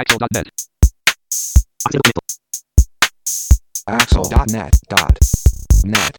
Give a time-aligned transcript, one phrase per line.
[0.00, 0.48] Axel.net.
[3.84, 6.14] Axel.net.net.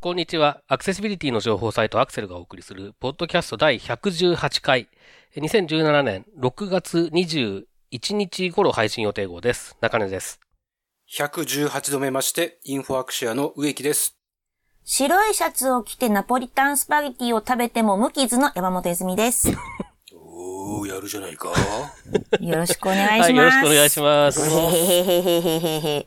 [0.00, 0.60] こんにちは。
[0.66, 4.88] アクセシビリティの情報サイトアクセルがお送りする、ポッドキャスト第118回、
[5.36, 7.64] 2017年6月21
[8.14, 9.76] 日頃配信予定号です。
[9.80, 10.40] 中根です。
[11.12, 14.16] 118度目まして、インフォアクシアの植木です。
[14.82, 19.52] 白いシャツを着てナポリタンスパゲティを食べても無傷の山本泉です。
[20.72, 21.48] おー、やるじゃないか。
[22.38, 23.22] よろしくお願いします。
[23.22, 24.40] はい、よろしくお願いします。
[24.40, 26.06] へへへへへへへ。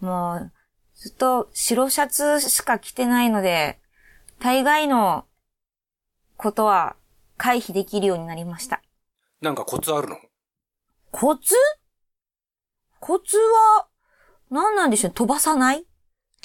[0.00, 0.52] もう、
[0.94, 3.80] ずっと白シャツしか着てないので、
[4.40, 5.24] 大概の
[6.36, 6.96] ことは
[7.38, 8.82] 回避できるようになりました。
[9.40, 10.18] なんかコツあるの？
[11.10, 11.54] コツ？
[13.00, 13.86] コツは、
[14.50, 15.86] 何なんでしょう飛ばさない？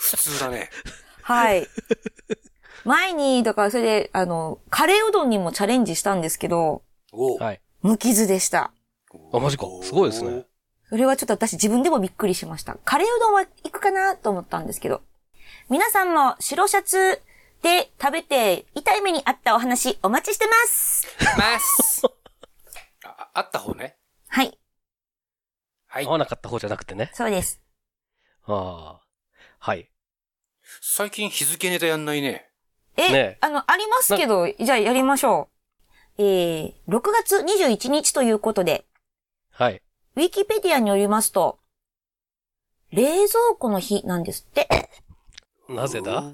[0.00, 0.70] 普通だね。
[1.22, 1.66] はい。
[2.84, 6.82] 前に、だからそれで、あの、カレーうどんにもチャレンジしたんですけど。
[7.40, 7.60] はい。
[7.82, 8.72] 無傷でした。
[9.32, 9.66] あ、マジか。
[9.82, 10.44] すごいですね。
[10.88, 12.76] それはちょっと私自分でもびっくりしました。
[12.84, 15.02] カレーうどんは行くかなと思ったんですけど。
[15.68, 17.20] 皆さんも白シャツ
[17.62, 21.06] で食べて痛い目にあったお話お待ちしてます。
[21.36, 22.02] ます。
[23.04, 23.96] あ、あった方ね。
[24.28, 24.58] はい、
[25.86, 26.10] はい合。
[26.12, 27.10] わなかった方じゃなくてね。
[27.12, 27.60] そうです。
[28.46, 29.00] ああ。
[29.58, 29.90] はい。
[30.80, 32.48] 最近日付ネタやんないね。
[32.98, 35.48] え、ねあの、ありますけど、じゃあやりましょ
[36.18, 36.22] う。
[36.22, 38.84] えー、6月21日ということで、
[39.52, 39.80] はい。
[40.16, 41.60] ウィキペディアによりますと、
[42.90, 44.90] 冷蔵庫の日なんですって。
[45.68, 46.32] なぜだ？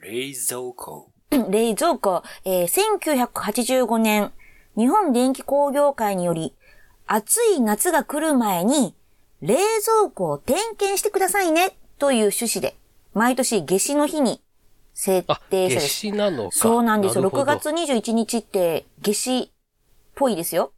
[0.00, 1.10] 冷蔵庫。
[1.50, 4.32] 冷蔵庫、えー1985年、
[4.76, 6.54] 日本電気工業会により、
[7.06, 8.94] 暑い夏が来る前に、
[9.40, 12.76] 冷蔵庫を点検してくださいね、という趣旨で、
[13.12, 14.40] 毎年夏至の日に
[14.94, 16.56] 設あ、夏定され至なのか。
[16.56, 17.22] そうなんですよ。
[17.22, 19.48] 6るほど月21日って夏至っ
[20.14, 20.72] ぽいですよ。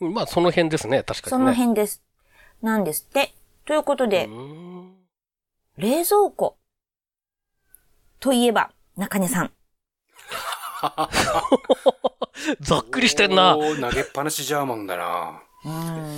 [0.00, 1.02] まあ、その辺ですね。
[1.02, 1.50] 確かそにね。
[1.50, 2.02] の辺です。
[2.62, 3.32] なんですって。
[3.64, 4.28] ということで
[5.78, 6.56] 冷蔵庫。
[8.20, 9.52] といえば、中根さん。
[12.60, 13.54] ざっくりしてんな。
[13.56, 15.42] 投げっぱなしジャーマンだな。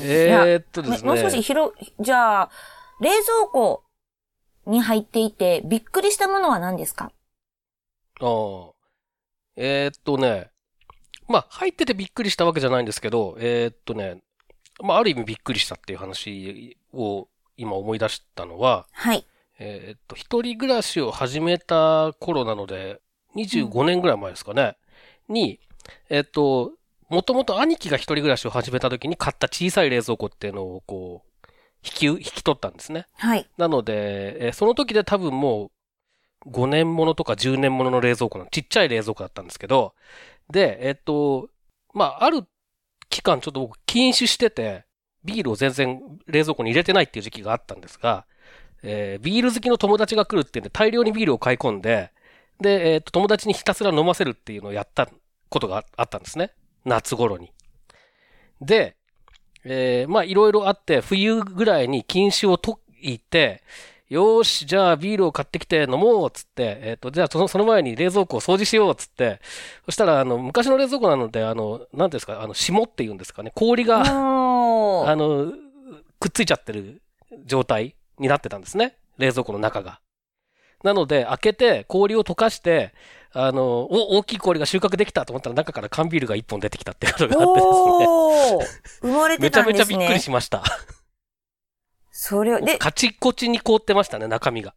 [0.03, 1.09] えーっとですね。
[1.09, 2.51] もう少し広、じゃあ、
[3.01, 3.85] 冷蔵庫
[4.67, 7.13] に入っていてびっくりしたものは何ですか？
[8.21, 8.73] ああ。
[9.57, 10.51] えーっとね。
[11.29, 14.23] まあ、入っててびっくりしたわけじゃないんですけど、えーっとね。
[14.83, 19.27] まあ、ある意味びっくりしたっていう話を今思い出したのは、はい。
[19.59, 23.01] えーっと、一人暮らしを始めた頃なので、
[23.37, 24.77] 25年ぐらい前ですかね。
[25.29, 25.61] に、
[26.11, 26.73] えーっと、
[27.09, 31.47] もともと兄貴が一人暮らしを始めた時に買った小さい冷蔵庫っていうのをこう、
[31.85, 33.07] 引き、引き取ったんですね。
[33.15, 33.49] はい。
[33.57, 35.71] なので、えーその時で多分もう
[36.47, 39.95] 5年ものとか10年ものの冷蔵庫のちっちゃい冷蔵庫だったんですけど、
[40.51, 41.49] で、えっと、
[41.93, 42.45] まあ、ある
[43.09, 44.85] 期間ちょっと僕禁酒してて、
[45.25, 48.27] ビールを全然冷蔵庫に入れてないっていう時期があったんですが、
[48.83, 52.13] えービール好きの友達が来るっていうんで大量にビールを買い込んで、
[52.61, 55.09] で、えっと、友達にひたすら飲ませるっていうのをやった
[55.49, 56.53] ことがあったんですね。
[56.85, 57.53] 夏頃に。
[58.61, 58.97] で、
[59.65, 63.63] えーまあいろいろあって、冬ぐらいに禁酒を解いて、
[64.09, 69.41] よーし、じゃあビールを買ってきて飲もうっつって、えっ、と、じゃあそのその前に冷蔵庫を掃除しようっつって、
[69.85, 74.03] そしたら、あの、昔の冷蔵庫なので、あの、なんですか、あの、霜っていうんですかね、氷が。
[74.07, 74.07] あ
[75.17, 75.53] の、
[76.21, 77.03] くっついちゃってる
[77.45, 78.97] 状態になってたんですね。
[79.19, 80.01] 冷蔵庫の中が。
[80.85, 82.95] なので、開けて氷を溶かして、
[83.33, 89.13] あの、お、大きい氷が収穫できたと思ったら中から缶ビールが一本出てきたっていうことがあってですね。
[89.13, 89.97] 生まれてめちゃたんですね。
[89.99, 90.63] めちゃびっくりしました。
[92.19, 94.75] それを、で、カチッコチに凍ってましたね、中身が。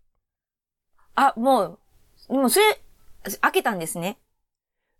[1.16, 1.80] あ、も
[2.28, 2.82] う、もうそれ、
[3.40, 4.18] 開けたんですね。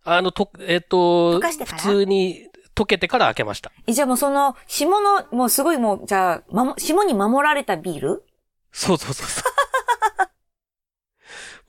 [0.04, 1.78] あの、と、えっ、と、溶かしてから？
[1.78, 3.70] 普通に溶けてから開けました。
[3.86, 8.24] えじゃあもうその、霜の、もうすごいもう、じゃあ、まも、霜に守られたビール？
[8.72, 9.52] そうそうそうそう。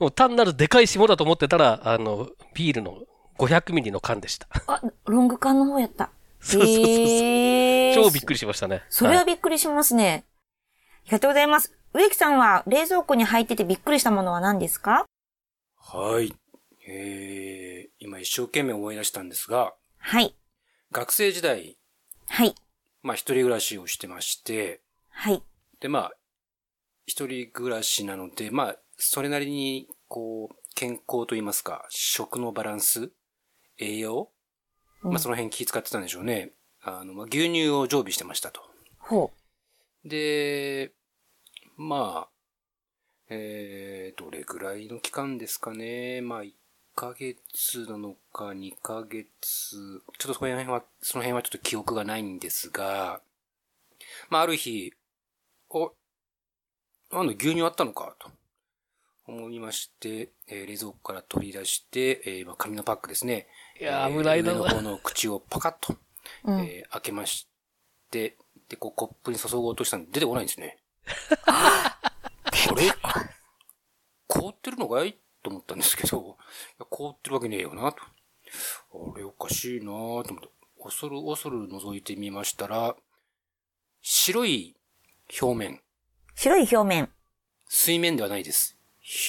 [0.00, 3.02] もう単なるでかい霜だと思ってたら、あの、ビールの
[3.36, 4.48] 500ミリの缶でした。
[4.66, 6.08] あ、ロング缶の方やった。
[6.40, 6.94] そうそうそうそう。
[6.94, 8.82] へー超びっくりしましたね。
[8.88, 10.24] それはびっくりしますね。
[10.28, 10.31] あ
[11.06, 11.74] りがとうございます。
[11.94, 15.04] 植木さんは冷蔵庫に入っててびっくりしたものは何ですか？
[15.76, 16.34] はい。
[16.88, 20.34] えー、今一生懸命思い出したんですが、はい。
[20.90, 21.76] 学生時代、
[22.26, 22.54] はい。
[23.02, 25.42] まあ一人暮らしをしてまして、はい。
[25.80, 26.12] でまあ、
[27.06, 33.10] 一人暮らしなので、まあ、それなりに、こう、健康といいますか、食のバランス、
[33.78, 34.30] 栄養、
[35.02, 36.52] まあその辺気遣ってたんでしょうね。
[36.82, 38.62] あの、まあ牛乳を常備してましたと。
[38.98, 39.32] ほ
[40.04, 40.92] で、
[41.76, 42.28] まあ、
[43.28, 46.20] えー、どれぐらいの期間ですかね。
[46.20, 46.52] まあ、1
[46.94, 53.22] ヶ月なのか2ヶ月、ちょっとその辺は、その辺はちょっと記憶がないんですが、
[54.28, 54.92] まあ、ある日、
[55.70, 55.92] お、
[57.12, 58.30] なんだ、牛乳あったのか、と
[59.26, 63.46] 思いまして、えー、冷蔵庫から取り出して、えー、まあ、紙のパックですね。
[63.80, 64.52] いやー、危ないな。
[64.52, 65.96] 上の方の口をパカッと、
[66.44, 67.48] うん、えー、開けまし
[68.10, 68.36] て、
[68.72, 70.78] で、こう、コップに注ごうとしたんで出てこないんですね。
[71.46, 71.98] あ
[72.74, 72.90] れ
[74.26, 75.18] 凍ってるのかい？
[75.42, 76.38] と思ったんですけど、
[76.88, 77.98] 凍ってるわけねえよな、と。
[78.02, 80.48] あれおかしいなと思って、
[80.82, 82.96] 恐る恐る覗いてみましたら、
[84.00, 84.74] 白い
[85.40, 85.82] 表面。
[86.34, 87.12] 白い表面。
[87.68, 88.78] 水面ではないです。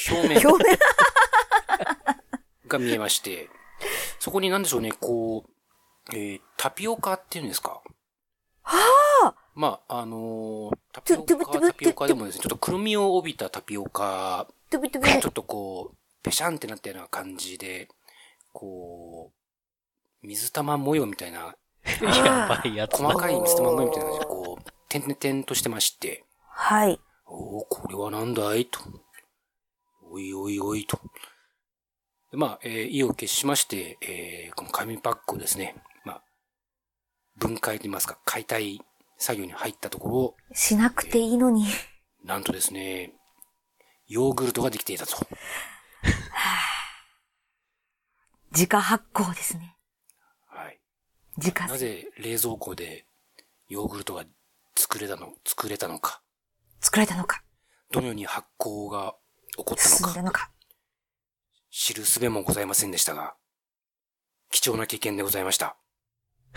[0.09, 0.47] 表面。
[0.47, 0.77] 表面
[2.67, 3.49] が見えまして、
[4.19, 7.81] そこに何でしょうね、こう、えー、タピオカっていうんですか？
[8.63, 8.77] は
[9.25, 14.79] あまあ、あのー、タピオカ、タピオカでもですね、ちょっとくるみを帯びたタピオカちょ
[15.29, 17.89] っとこう、ぺしゃんってなったような感じで、
[18.51, 19.31] こ
[20.23, 21.55] う、水玉模様みたいな、
[22.01, 26.99] やばいやつ細かい水玉模様みたいな感じで、こう、点々としてまして、はい。
[27.25, 28.65] おおこれはなんだい？
[28.65, 28.79] と。
[30.09, 30.99] おいおいおいと。
[32.31, 35.92] でまあ、えー、意を決しまして、えー、この紙パックをですね、まあ、
[37.43, 38.79] 分解と言いますか、解体
[39.17, 41.65] 作業に入ったところ、しなくていいのに。
[42.23, 43.13] なんとですね、
[44.07, 45.17] ヨーグルトができていたと。
[48.51, 49.75] 自家発酵ですね。
[50.45, 50.79] はい。
[51.37, 53.07] 自家なぜ冷蔵庫で
[53.67, 54.23] ヨーグルトが
[54.77, 56.21] 作れたの、作れたのか。
[56.79, 57.43] 作れたのか。
[57.91, 59.15] どのように発酵が
[59.57, 60.03] 起こったのか。
[60.03, 60.51] 進んだのか。
[61.71, 63.35] 知るすべもございませんでしたが、
[64.49, 65.75] 貴重な経験でございました。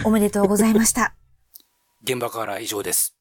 [0.04, 1.14] おめでとうございました。
[2.02, 3.16] 現場から以上です。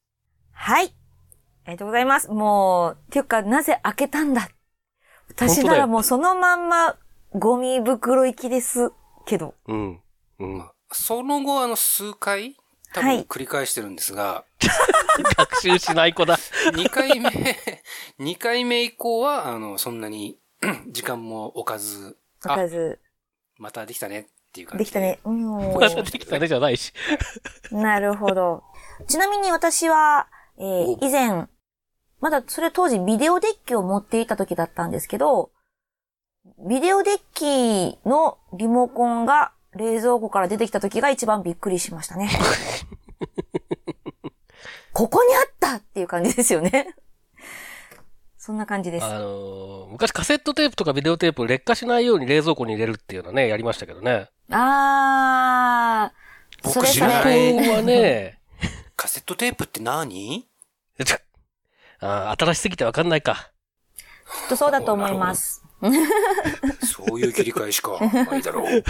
[0.52, 0.86] はい。
[0.86, 2.28] ありがとうございます。
[2.30, 4.48] もう、っていうか、なぜ開けたんだ
[5.28, 6.96] 私ならもうそのまんま、
[7.32, 8.92] ゴミ袋行きです
[9.26, 9.54] けど。
[9.66, 10.00] うん。
[10.38, 10.70] うん。
[10.92, 12.56] その後、あの、数回、
[12.92, 14.24] 多分繰り返してるんですが。
[14.24, 14.44] は
[15.18, 16.36] い、学習しない子だ。
[16.36, 17.28] 2回目、
[18.20, 20.38] 2回目以降は、あの、そんなに、
[20.88, 22.16] 時間も置かず。
[22.44, 23.00] 置かず。
[23.58, 24.84] またできたねっていう感じで。
[24.84, 25.18] できたね。
[25.24, 25.78] うん。
[26.04, 26.92] できたねじゃないし。
[27.70, 28.62] なるほど。
[29.06, 31.46] ちなみに私は、えー、以前、
[32.20, 35.50] まだそれ当時ビデオデッキを持っていた時だったんですけど、
[36.66, 42.30] ビデオデッキのリモコンが冷蔵庫から出てきた時が一番びっくりしましたね。
[44.94, 46.96] ここにあったっていう感じですよね。
[48.38, 49.04] そんな感じです。
[49.04, 54.30] あのー、昔カセットテープとかビデオテープ劣化しないように冷蔵庫に入れるっていうのはね、やりましたけどね。
[54.50, 56.16] あー。
[56.62, 57.68] 僕知らない。
[57.68, 58.38] はね、
[58.96, 60.46] カセットテープって何？
[62.00, 63.50] あ新しすぎてわかんないか。
[63.96, 65.64] きっとそうだと思います。
[66.84, 68.84] そういう切り替えしかないだろう。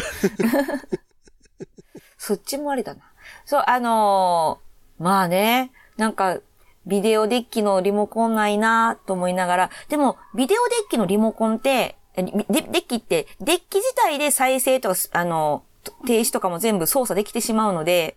[2.19, 3.03] そっちもありだな。
[3.45, 6.39] そう、あのー、まあね、なんか、
[6.87, 15.65] ビデオデッキのリモコンないなと思いながら、でも、ビデオデッキのリモコンって、デッキって、デッキ自体で再生とか、あの、
[16.07, 18.17] 停止とかも全部操作できてしまうので、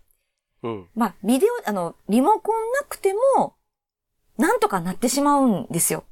[0.64, 0.88] うん。
[0.96, 3.54] まあ、ビデオ、あの、リモコンなくても、
[4.38, 6.04] なんとかなってしまうんですよ。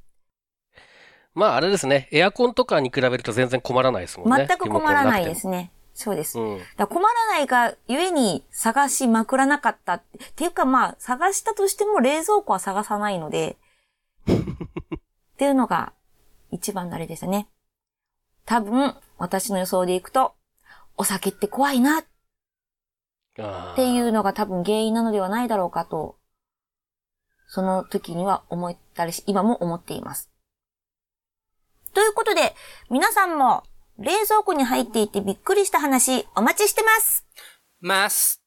[1.34, 2.10] まああれですね。
[2.12, 4.48] エアコンとかに比べると全然困らないですもんね。
[4.50, 5.72] 全く困らないですね。
[5.94, 6.40] そうです。
[6.40, 10.26] うん、だ困らないがゆえに探しまくらなかったって。
[10.26, 13.56] っていうかまあ探したとしても冷蔵庫は探さないので。
[14.26, 14.30] っ
[15.38, 15.94] ていうのが
[16.50, 17.48] 一番のあれでしたね。
[18.48, 20.34] 多分私の予想でいくと
[20.98, 22.04] お酒って怖いなっ
[23.76, 26.18] ていうのが多分原因なのではないだろうかと
[27.48, 30.30] その時には思ったりし、今も思っています。
[31.94, 32.54] ということで、
[32.90, 33.64] 皆さんも
[33.98, 37.26] 冷蔵庫に入っていてびっくりした話お待ちしてます。
[37.80, 38.44] ます。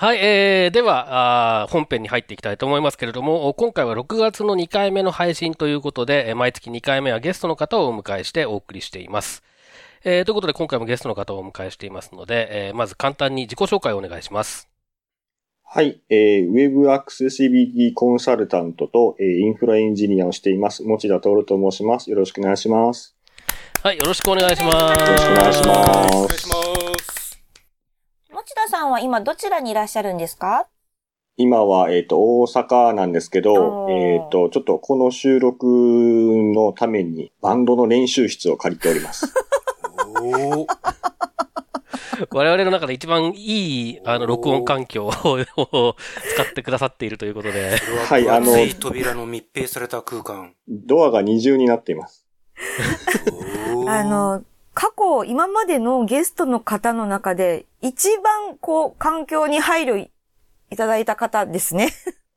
[0.00, 9.42] はい、えー、ではあ、本編に入っていきたいと思いますけれども、今回は6月の2回目の配信ということで、毎月2回目はゲストの方をお迎えしてお送りしています。
[10.04, 14.68] えー、ということで今回もゲストの方をお迎えしていますので、えー、まず簡単に自己紹介をお願いします。
[15.64, 22.08] はい、えー、ウェブアクセシビリティコンサルタントと、えー、インフラエンジニアをしています、持田徹と申します。
[22.08, 23.16] よろしくお願いします。
[23.82, 25.00] はい、よろしくお願いします。
[25.00, 26.16] よろしくお願いします。
[26.16, 26.57] お願いします。
[28.78, 30.68] さんは今どちらにいらっしゃるんですか？
[31.36, 39.32] 今は、えっ、ー、と、大阪なんですけど、えっ、ー、と、ちょっとこの収録のためにバンドの練習室を借りております。
[40.20, 40.66] お
[42.36, 47.78] 我々の中で一番いい、あの、録音環境を使ってくださっているということで。
[48.08, 50.54] はい、あの、扉の密閉された空間。
[50.68, 52.26] ドアが二重になっています。
[53.86, 54.42] あの、
[54.78, 59.96] 過去、今までのゲストの方の中で、一番、こう、環境に配慮
[60.70, 61.90] いただいた方ですね。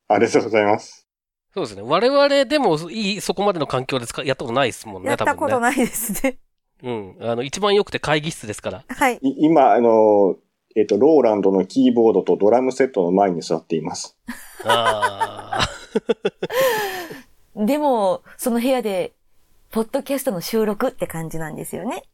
[0.08, 1.08] ありがとうございます。
[1.54, 1.84] そうですね。
[1.84, 5.76] 我々でもいい、そこまでの環境で使やったことないですもんね、やったこと多分ね。
[5.76, 6.40] ないですね。
[6.82, 7.18] うん。
[7.22, 8.86] あの、一番良くて会議室ですから。
[8.88, 9.20] はい。
[9.22, 10.36] い今、あの、
[10.76, 14.18] えっ、と、ローランドのキーボードとドラムセットの前に座っています。
[14.66, 15.70] ああ。
[17.56, 19.14] でも、その部屋で、
[19.70, 22.06] ポッドキャストの収録って感じなんですよね。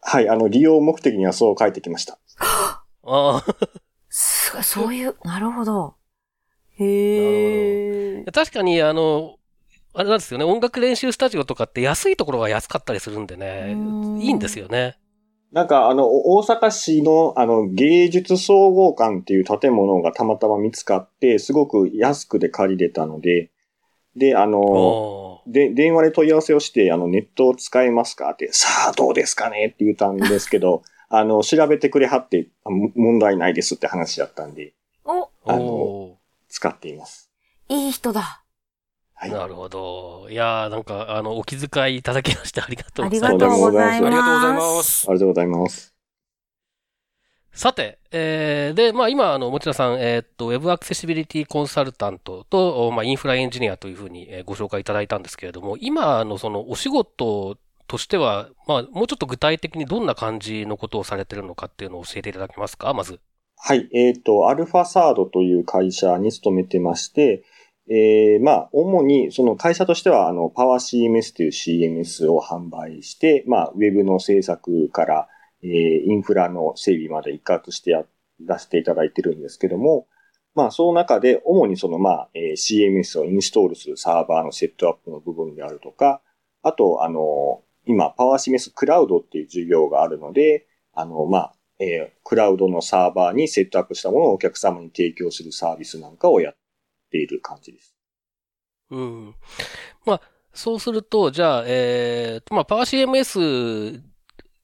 [0.00, 2.18] はい、あの、利用目的にはそう書いてきました。
[2.40, 3.44] ああ。
[4.08, 5.94] すごい、そういう、 なるほど。
[6.78, 8.24] へえ。
[8.32, 9.36] 確かに、あの、
[9.94, 10.44] あれなんですよね。
[10.44, 14.20] 音楽練習スタジオとかって安いところが安かったりするんでねうん。
[14.20, 14.98] いいんですよね。
[15.50, 23.50] なんか、あの、お大阪市の、あの、芸術総合館っていう建物がたまたま見つかって、すごく安くで借りれたので、
[24.18, 28.30] で、あの、で、電話で問い合わせをして、あの、ネットを使えますか？
[28.30, 29.66] って、さあ、どうですかね？
[29.66, 36.18] って言ったんですけど、 あの、調べてくれはって、問題ないですって話だったんで、お、あのお
[36.50, 37.30] 使っています。
[37.70, 38.42] いい人だ。
[39.14, 39.30] はい。
[39.30, 40.26] ーなるほど。
[40.30, 43.42] いやー、なんか、あの、お気遣いいただきましてありがとうありございます。
[43.42, 44.76] がとうございありがとうございま。
[44.76, 45.10] ますす。
[45.10, 45.97] ありがとうございます。
[47.52, 62.94] さて、えー、で、まあ今、あの、持田さん、えーっと、Web アクセシビリティコンサルタントと、まあインフラエンジニアというふうにご紹介いただいたんですけれども、今のそのお仕事としては、まあもうちょっと具体的にどんな感じのことをされてるのかっていうのを教えていただけますか？
[62.94, 63.18] まず。
[63.56, 63.88] はい。
[63.92, 67.42] えっ、と、アルファサードという会社に勤めてまして、
[67.90, 75.28] えーまあ、主に、その会社としては、あの、パワー CMS という CMS を販売して、まあ、ウェブの制作から、
[75.62, 78.04] えーインフラの整備まで一括してや
[78.40, 80.06] 出していただいてるんですけども、
[80.54, 86.20] まあ、その中で、主にその、まあ、えー CMS をインストールするサーバーのセットアップの部分であるとか、
[86.62, 96.56] あと、あの、今、パワー CMS クラウドっていう授業があるので、あの、まあ、えークラウドのサーバーにセットアップしたものをお客様に提供するサービスなんかをやっ
[97.10, 97.94] ている感じです。
[98.90, 99.34] うん。
[100.04, 100.20] まあ、
[100.52, 104.02] そうすると、じゃあ、えー、まあ、パワー CMS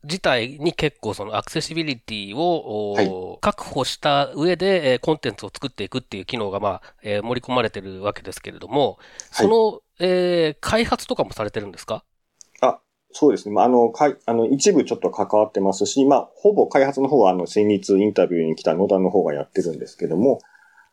[0.04, 8.98] 自体に結構そのアクセシビリティを、お確保した上で、えーコンテンツを作っていくっていう機能が、まあ、えー盛り込まれてるわけですけれども、
[9.30, 12.04] その、えー開発とかもされてるんですか？
[12.60, 12.80] あ、
[13.12, 13.54] そうですね。
[13.54, 20.40] まあ、あの、かい、あの、一部ちょっと関わってますし、まあ、ほぼ開発の方は、あの、先日インタビューに来た野田の方がやってるんですけども、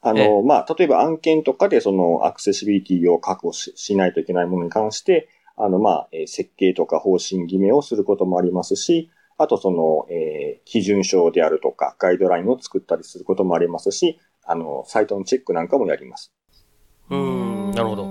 [0.01, 0.41] あの、ええ。
[0.43, 5.29] まあ、例えば案件とかでそのアクセシビリティを確保ししないといけないものに関して、
[5.63, 16.33] あの、まあ、えー設計とか方針決めをすることもありますし、あとその、えー基準書であるとか、ガイドラインを作ったりすることもありますし、あの、サイトのチェックなんかもやります。
[17.09, 18.03] うーん、なるほど。
[18.03, 18.09] ど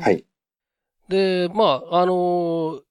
[0.00, 0.24] はい。
[1.08, 2.82] で、まあ、あのー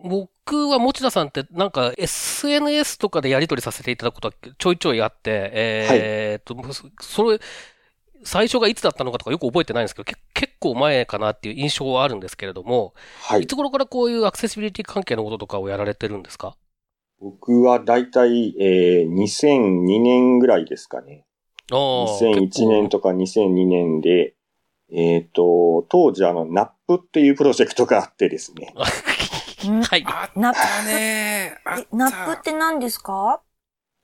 [0.00, 6.56] 僕は持田さんってなんか SNS とかでやり取りさせていただくことはちょいちょいあって、えーっと、
[7.02, 7.40] それ、
[8.24, 16.56] 最初がいつだったのかとかよく覚えてないんですけど、け結構前かなっていう印象はあるんですけれども、はいいつ頃からこういうアクセシビリティ関係のこととかをやられてるんですか？
[17.20, 21.24] 僕はだいたい、えー、2002年ぐらいですかね。
[21.72, 22.06] ああ。
[22.20, 24.34] 2001年とか2002年で、
[24.92, 28.72] えっ、と、当時あの、ナップっていうプロジェクトがあってですね。
[29.66, 30.04] う んはい。
[30.06, 33.42] あっナップたねあっえたナップって何ですか？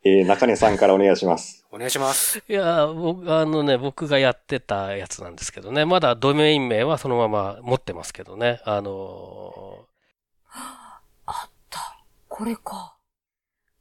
[0.07, 1.65] えー、中根さんからお願いします。
[1.73, 2.43] お願いします。
[2.47, 5.87] いや、僕、あのね、僕がやってたやつなんですけどね。
[5.87, 8.61] まだドメイン名はそのまま持ってますけどね。
[8.65, 9.87] あの
[11.25, 12.05] あった。
[12.29, 12.97] これか。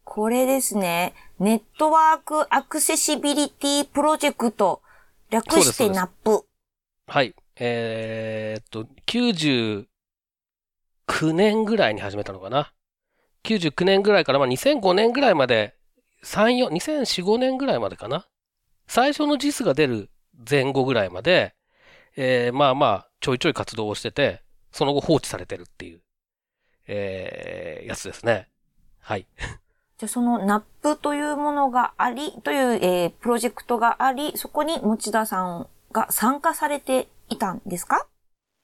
[0.06, 1.14] これですね。
[1.40, 4.82] Network Accessibility Project。
[5.30, 6.46] 略してナップ。
[7.08, 7.36] はい。
[7.58, 9.86] えーっと、99
[11.34, 12.72] 年ぐらいに始めたのかな。
[13.44, 15.76] 99年ぐらいから、まあ、2005年ぐらいまで、
[16.24, 18.28] 3、4、2004、5年ぐらいまでかな？
[18.88, 20.10] 最初の JIS が出る
[20.50, 21.54] 前後ぐらいまで、
[22.16, 26.02] えーまあまあ、ちょいちょい活動をしてて、その後放置されてるっていう、
[26.88, 28.48] えーやつですね。
[29.00, 29.28] はい。
[29.98, 38.08] じゃそのナップというものがあり、という、えープロジェクトがあり、そこに持田さんが参加されていたんですか？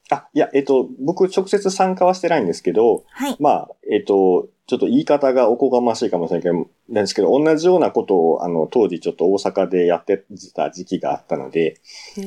[0.10, 3.38] あ、いや、えっ、と、僕直接参加はしてないんですけど、はい。
[3.40, 10.24] まあ、えっ、と、ちょっと言い方がおこがましいかもしれないけど、なんですけど、同じようなことを、あの、当時ちょっと大阪でやって
[10.54, 11.80] た時期があったので、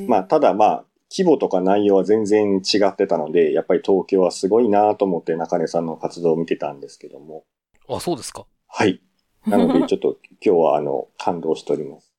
[0.07, 0.85] まあ、ただまあ、
[1.15, 7.45] 規模とか内容は全然違ってたので、やっぱり東京はすごいなと思って中根さんの活動を見てたんですけども。
[7.87, 8.47] あ、そうですか。
[8.67, 8.99] はい。
[9.45, 12.11] なので、 ちょっと今日はあの、感動しております。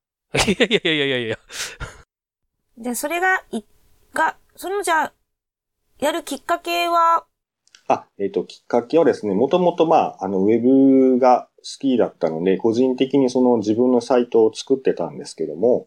[0.48, 1.38] いやいやいやいやいや。
[2.78, 3.62] じゃあそれが、い、
[4.12, 5.12] が、そのじゃあ、
[6.04, 7.24] やるきっかけは、
[7.88, 15.86] あ、えっ、と、きっかけはですね、もともとまあ、あの、ウェブが好きだったので、個人的にその自分のサイトを作ってたんですけども、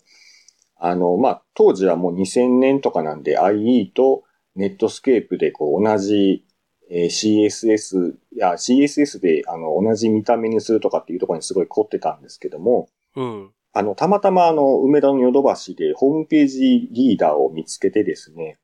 [0.76, 4.24] あの、まあ、当時はもう2000年とかなんで IE と
[4.56, 6.44] ネットスケープでこう同じ、
[6.90, 13.52] えー CSS や CSS であの同じ見た目にするとかっていうところにすごい凝ってたんですけども、うん。
[13.72, 18.58] あの、たまたまあの、梅田のヨドバシでホームページリーダーを見つけてですね、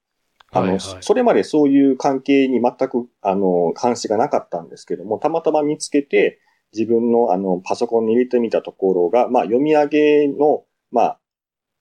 [0.54, 6.40] あの、はいはいそれまでそういう関係に全く、あの、関心がなかったんですけども、たまたま見つけて、
[6.74, 11.20] 自分のあの、パソコンに入れてみたところが、まあ、読み上げの、まあ、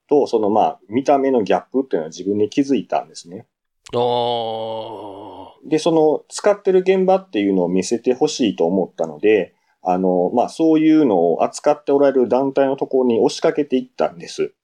[0.08, 3.46] と、そのまあ、見た目のギャップっていうのは自分で気づいたんですね。
[3.94, 5.68] ああ。
[5.68, 14.54] で、その、使ってる現場っていうのを見せてほしいと思ったので、あの、まあ、そういうのを扱っておられる団体のところに押しかけていったんです。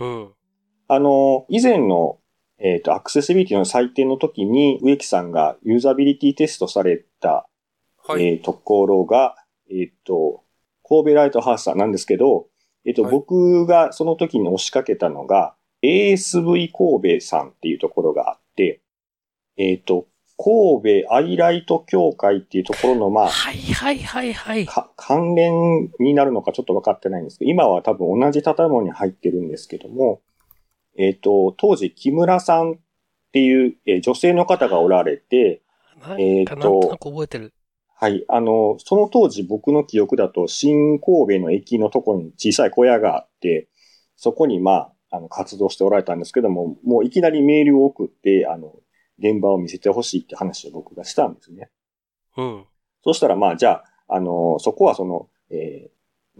[0.00, 0.32] うん。
[0.88, 2.18] あの、以前の、
[2.58, 7.48] えっ、と、アクセシビリティの採点の時に、植木さんがユーザビリティテストされた、
[8.06, 8.24] はい。
[8.24, 9.34] えーところが、
[9.70, 10.42] えっ、と、
[10.86, 12.46] 神戸ライトハウスさんなんですけど、
[12.84, 18.80] えっ、と、はい僕がその時に押しかけたのが、ASV 神戸さんっていうところがあって、
[19.56, 20.06] えっ、と、
[20.36, 24.66] 神戸アイライト協会っていうところの、まあ、はいはいはいはい。
[24.66, 30.20] か関連になるのかちょっと分かってないんですけど、今は多分同じ建物に入ってるんですけども、
[30.96, 32.74] えっ、と、当時木村さんっ
[33.32, 35.62] ていう、えー女性の方がおられて、
[36.18, 37.52] えーとかなんと覚えてる。
[37.96, 43.68] はい、あの、その当時僕の記憶だと、新神戸の駅のところに小さい小屋があって、
[44.16, 48.74] そこにまあ、あの、活動しておられたんですけども、もういきなりメールを送って、あの、
[49.18, 51.70] 現場を見せてほしいって話を僕がしたんですね。
[52.36, 52.64] うん。
[53.04, 55.93] そしたら、まあ、じゃあ、あの、そこはその、えーまあ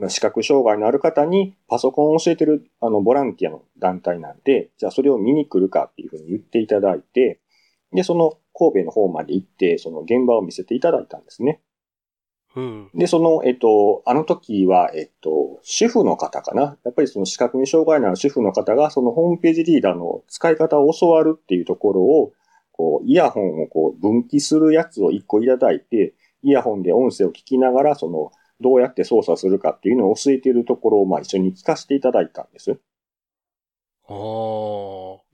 [0.08, 7.40] 視覚障害のある方にパソコンを教えてる、あの、ボランティアの団体なんで、じゃあそれを見に来るかっていうふうに言っていただいて、
[7.92, 11.60] で、その神戸の方まで行って、その現場を見せていただいたんですね。
[12.56, 12.90] うん。
[12.94, 16.76] で、その、えっと、あの時は、えっと、主婦の方かな。
[16.84, 22.32] やっぱりその視覚に障害のある主婦の方が、そのホームページリーダーの使い方を教わるっていうところを、
[22.70, 32.78] こう、イヤホンをこう、分岐するやつを一個いただいて、イヤホンで音声を聞きながら、その、どうやって操作するかっていうのを教えているところを、まあ一緒に聞かせていただいたんです。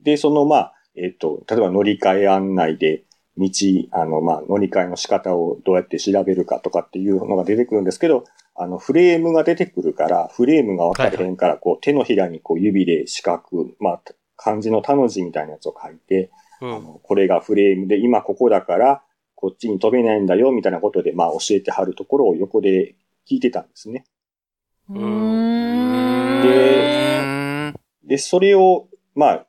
[0.03, 3.05] で、その、まあ、えっと、例えば乗り換え案内で、
[3.37, 3.49] 道、
[3.93, 13.41] あの、まあ、乗り換えの仕方をどうやって調べるかとかっていうのが出てくるんですけど、あの、フレームが出てくるから、フレームが分かれへんから、こう、手のひらにこう、指で四角、
[13.79, 14.03] まあ、
[14.37, 16.31] 漢字の他の字みたいなやつを書いて、
[16.61, 16.77] うん。
[16.77, 19.03] あの、これがフレームで、今ここだから、
[19.35, 22.95] こっちに飛べないんだよ、みたいなことで、まあ、教えてはるところを横で
[23.31, 24.05] 聞いてたんですね。
[26.43, 27.73] で
[28.05, 29.47] で、それを、まあ、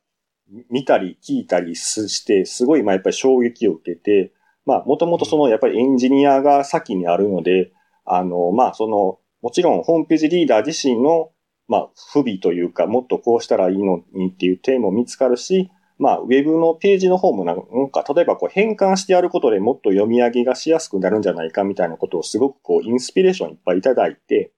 [0.70, 4.32] 見たり聞いたりすして、すごい、まあ、やっぱり衝撃を受けて、
[4.64, 7.72] まあ、もともとその、やっぱりエンジニアが先にあるので、
[8.04, 11.30] あの、まあ、その、もちろん、ホームページリーダー自身の、
[11.66, 15.70] まあ、不備というか、もっとこうしたらいいのにっていう点も見つかるし、
[16.02, 24.50] まあ、ウェブのページの方もなんか、例えばこう変換してやることでもっと読み上げがしやすくなるんじゃないかみたいなことをすごくこう、インスピレーションいっぱいいただいて、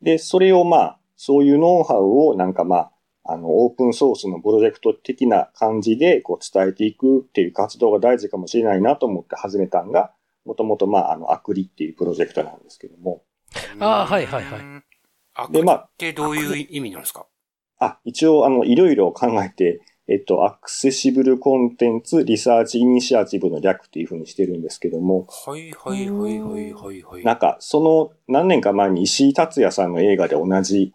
[0.00, 2.92] で、それをまあ、そういうノウハウをなんかまあ、
[3.24, 10.12] あの、オープンソースのプロジェクト的な感じでこう伝えていくっていう活動が大事かもしれないなと思って始めたのが、
[10.44, 13.22] もともとまあ、あの、アクリっていうプロジェクトなんですけども。
[13.78, 14.62] あーはいはいはいい。
[15.34, 17.26] アクでまあリってどういう意味なんですか？
[17.78, 27.24] あ、一応あの、いろいろ考えて、えっと、アクセシブルコンテンツリサーチイニシアチブの略っていうふうにしてるんですけども、はいはいはいはいはいはい。
[27.24, 30.92] なんか、その何年か前に石井達也さんの映画で同じ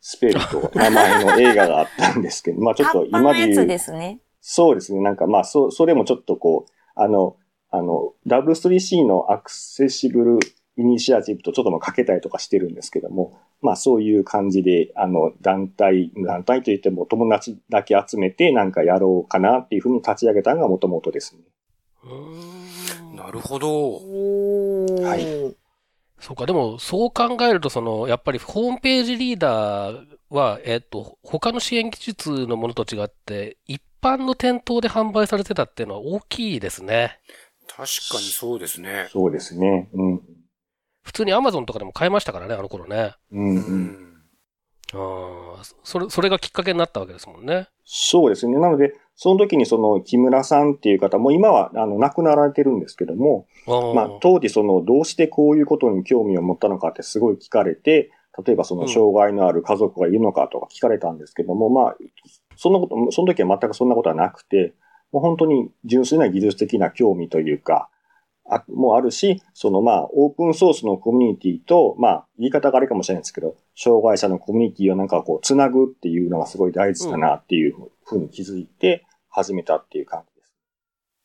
[0.00, 4.20] スペルと名前の映画があったんですけど、 まあちょっと今で言うで、すね。
[4.40, 5.00] そうですね。
[5.00, 7.36] なんかまあ、そ、それもちょっとこう、あの、
[7.70, 10.38] あの、W3C のアクセシブル
[10.78, 21.42] イニシアチブとちょっともかけたりとかしてるんですけども、まあそういう感じで、あの、団体、団体といっても友達だけ集めてなんかやろうかなっていうふうに立ち上げたのがもともとですね。
[22.04, 23.94] うーんなるほど。
[25.04, 25.56] はい
[26.20, 37.20] そうか、でも、そう考えると、その、やっぱりホームページリーダーは、えっと、他の支援技術のものと違って、一般の店頭で販売されてたっていうのは大きいですね。
[37.68, 37.76] 確
[38.10, 39.08] かにそうですね。
[39.12, 39.88] そうですね。
[39.92, 40.22] うん。
[41.08, 43.14] 普通に Amazon とかでも買えましたからね、あの頃ね。
[43.32, 43.82] うん、ううん。
[43.86, 44.14] ん。
[44.92, 47.68] ああ、それ、それがきっかけになったわけですもんね。
[47.86, 48.58] そうですね。
[48.58, 58.10] なので、その時にその木村さんっていう方も今はあの亡くなられてるんですけども、ああまあ当時そのどうしてこういうことに興味を持ったのかってすごい聞かれて、
[58.44, 61.96] 例えばその障害のある家族がいるのかとか聞かれたんですけども、まあ、
[62.54, 64.74] そんなこと、その時は全くそんなことはなくて、
[65.10, 67.88] もう本当に純粋な技術的な興味というか、
[68.50, 80.52] あ、もあるし、そのまあ、オープンソースのコミュニティと、まあ、言い方があれかもしれないんですけど、障害者のコミュニティをなんかこう、つなぐっていうのがすごい大事だなっていうふうに気づいて始めたっていう感じです。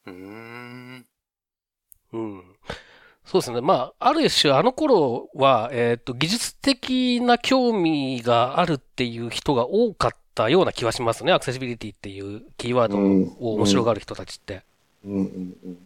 [0.07, 1.05] うーん。
[2.13, 2.43] うん。
[3.25, 3.61] そうですね。
[3.61, 11.31] まあ、ある種、あの頃は、えっ、ー、と、技術的な興味があるっていう人が多かったような気はしますね。
[11.31, 14.63] アクセシビリティっていうキーワードを面白がる人たちって。
[15.05, 15.77] うんうんうんうん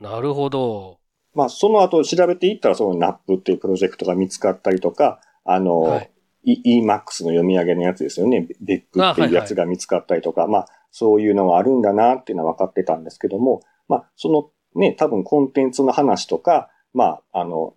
[0.00, 0.98] なるほど。
[1.34, 6.02] まあ、その後調べていったら、その NAP っていうプロジェクトが見つかったりとか、あの、は
[6.44, 8.48] い、EMAX の読み上げのやつですよね。
[8.60, 17.74] 別府っていうやつが見つかったりとか、はいはい、まあ、そういうのがあるんだなっていうのは分かってたんですけども、まあ、そのね、多分コンテンツの話とか、まあ、あの、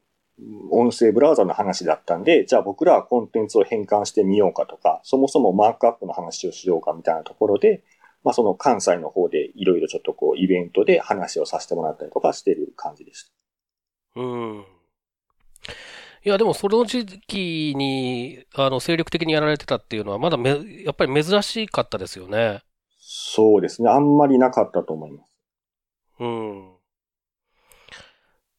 [0.71, 7.83] 音声ブラウザの話だったんで、じゃあ僕らはコンテンツを変換してみようかとか、そもそもマークアップの話をしようかみたいなところで、
[8.23, 13.23] まあその関西の方でいろいろちょっとこうイベントで話をさせてもらったりとかしてる感じでし
[14.15, 14.21] た。
[14.21, 14.65] うん。
[16.25, 20.51] いや、でもその時期に、あの、精力的にやられてたっていうのは、まだめ、
[20.83, 22.61] やっぱり珍しかったですよね。
[22.97, 23.89] そうですね。
[23.89, 25.33] あんまりなかったと思います。
[26.19, 26.73] うん。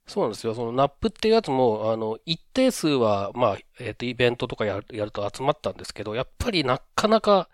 [0.07, 0.55] そうなんですよ。
[0.55, 7.49] そのナップっていうやつも、あの、一定数は、まあ、えっ、ー、と、イベントとかやるやると集まったんですけど、やっぱりなかなか、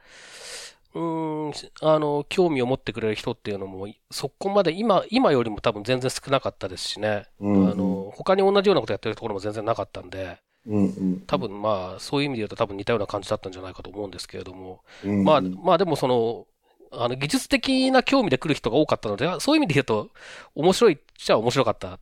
[0.92, 7.26] うん、あの、興味を持ってくれる人っていうのも、そこまで今、今よりも多分全然少なかったですしね。
[7.40, 16.46] うんうん、あの、他に同じようなことやってるところも全然なかったんで、うんうん、多分まあ、そういう意味で言うと多分似たような感じだったんじゃないかと思うんですけれども、うんうん、まあ、まあでもその、
[16.92, 20.10] あの、技術的な興味で来る人が多かったので、そういう意味で言うと、
[20.54, 22.00] 面白いっちゃ面白かった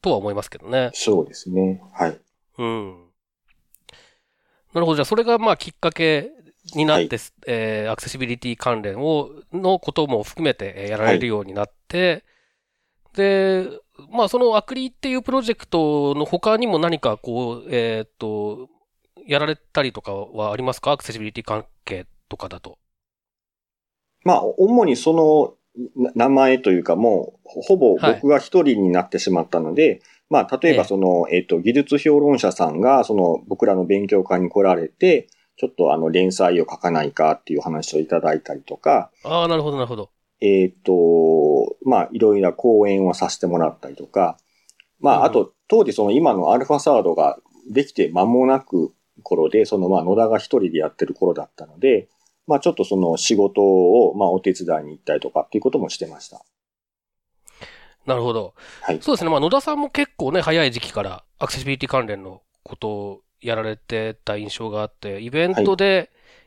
[0.00, 0.90] とは思いますけどね。
[0.94, 1.82] そうですね。
[1.92, 2.18] はい。
[2.58, 3.08] うん。
[4.74, 4.94] なるほど。
[4.94, 6.30] じゃあ、それがまあきっかけ
[6.74, 12.24] になって、はい、えー、アクセシビリティ関連を、のことも含めてやられるようになって、
[13.04, 13.68] はい、で、
[14.10, 18.68] まあそのアクリっていうプロジェクトの他にも何かこう、えっ、ー、と、
[19.26, 20.92] やられたりとかはありますか？
[20.92, 22.78] アクセシビリティ関係とかだと。
[24.24, 25.54] まあ、主にその
[26.14, 30.00] 名前というかもう、ほぼ僕が一人になってしまったので、はい、
[30.30, 35.28] まあ、例えばその、えっ、ー、と、技術評論者さんが、その、僕らの勉強会に来られて、
[35.58, 39.10] ちょっとあの、連載を書かないかっていう話をいただいたりとか。
[39.24, 40.10] ああ、なるほど、なるほど。
[40.40, 44.38] えっ、ー、と、まあ、いろいろ講演をさせてもらったりとか。
[45.00, 47.38] まあ、あと、当時その今のアルファサードが
[47.70, 48.94] できて間もなく
[49.24, 52.08] 頃で、そのまあ、野田が一人でやってる頃だったので、
[52.46, 56.40] まあ、ちょっとその仕事を、まあ、お手伝いに行ったりとかっていうこともしてました。
[58.06, 58.54] なるほど。
[58.82, 58.98] はい。
[59.02, 59.30] そうですね。
[59.30, 66.02] まあ、野田さんも結構ね、早い時期からアクセシビリティ関連のことをやられてた印象があって、イベントで、は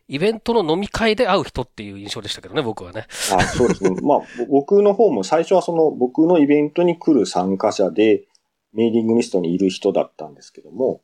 [0.10, 3.08] い、イベントの飲み会で会う人っていう印象でしたけどね、僕はね。
[3.32, 3.92] あそうですね。
[4.04, 8.26] まあ、僕の方も最初はその、僕のイベントに来る参加者で、
[8.74, 11.02] メーリングリストにいる人だったんですけども。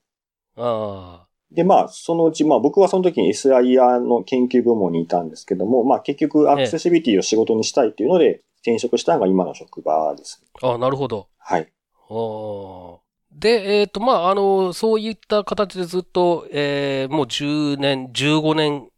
[0.55, 1.27] ああ。
[1.51, 11.27] で、まあ、そのうち、まあ僕はその時に SIR の研究部門にいたんですけども、まあ結局アクセシビリティを仕事にしたいっていうので、転職したのが今の職場です、ああ、なるほど。
[11.37, 11.71] はい。
[12.09, 13.06] ああ。
[13.37, 18.89] で、えっ、ー、と、まあ、あの、そういった形でずっと、えー、もう10年、15年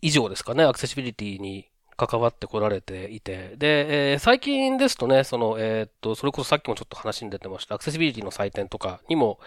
[0.00, 9.38] 以上ですかね、アクセシビリティに関わってこられていて、で、えー、最近ですとね、その、えっ、ー、と、それこそさっきもちょっと話に出てました、アクセシビリティの祭典とかにも、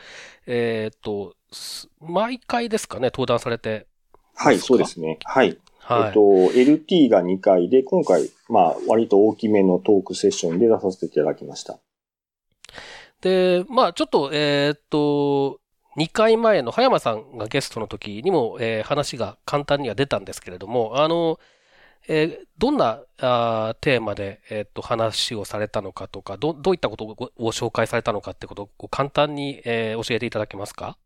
[0.45, 1.33] えっ、ー、と、
[1.99, 3.87] 毎回ですかね、登壇されて
[4.35, 5.17] はい、そうですね。
[5.23, 5.57] はい。
[5.79, 11.79] はい、えっと、LT が2回で、今回、まあ、割と大きめのトークセッションで出させていただきました。
[13.21, 15.59] で、まあちょっと、えー、っと、
[15.97, 21.39] 2回前の葉山さんがゲストの時にも、えー、話が簡単には出たんですけれども、あの、
[22.07, 30.97] えー、どんなあテーマで、えー、っと話をされたのかとか、どどういったことを紹介されたのかってことを簡単に、えー、教えていただけますか？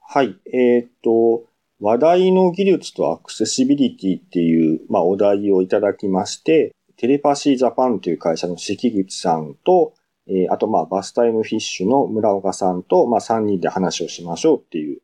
[0.00, 0.38] はい。
[0.52, 1.44] えっと、
[1.80, 9.92] 話題の技術とアクセシビリティっていう、まあ、お題をいただきまして、テレパシージャパンという会社の関口さんと、
[10.28, 15.00] えー、あと、まあ、バスタイムフィッシュの村岡さんと、まあ、3人で話をしましょうっていう、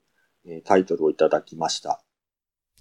[0.47, 2.03] えー、タイトルをいただきました。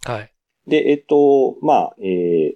[0.06, 0.34] はい。
[0.68, 2.56] で、えっと、まあ、え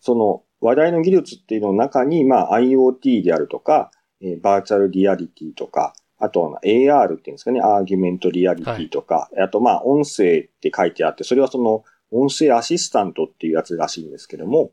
[0.00, 14.72] その話題の技術っていうの中に、まあ、IoT であるとか、えー、バーチャルリアリティとか、あとは AR っていうんですかね、 Augmented Reality とか、はい、あとまあ音声って書いてあって、それはその音声アシスタントっていうやつらしいんですけども、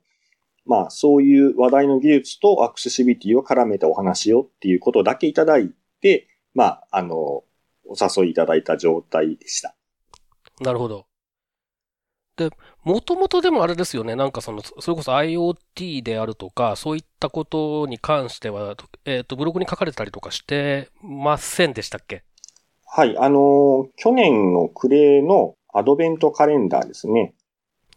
[0.65, 5.71] まあ、そういう話題の技術とアクセシビリティを絡めたお話をっていうことだけいただい
[6.02, 7.45] て、まあ、あの、お
[7.99, 9.76] 誘いいただいた状態でした。
[10.62, 11.06] なるほど。
[12.84, 22.23] もともとでもあれですよね、なんかその、それこそ IoT であるとか、そういったことに関しては、えっ、ー、と、ブログに書かれたりとかしてませんでしたっけ？
[22.86, 27.36] はい、あの、去年の暮れのアドベントカレンダーですね。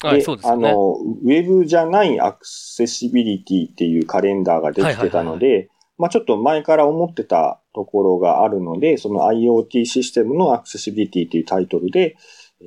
[0.02, 0.52] はい、そうですね。
[0.52, 12.16] あの、ウェブじゃないアクセシビリティっていうカレンダーができてたので、まあちょっと前から思ってたところがあるので、その IoT システムのアクセシビリティというタイトルで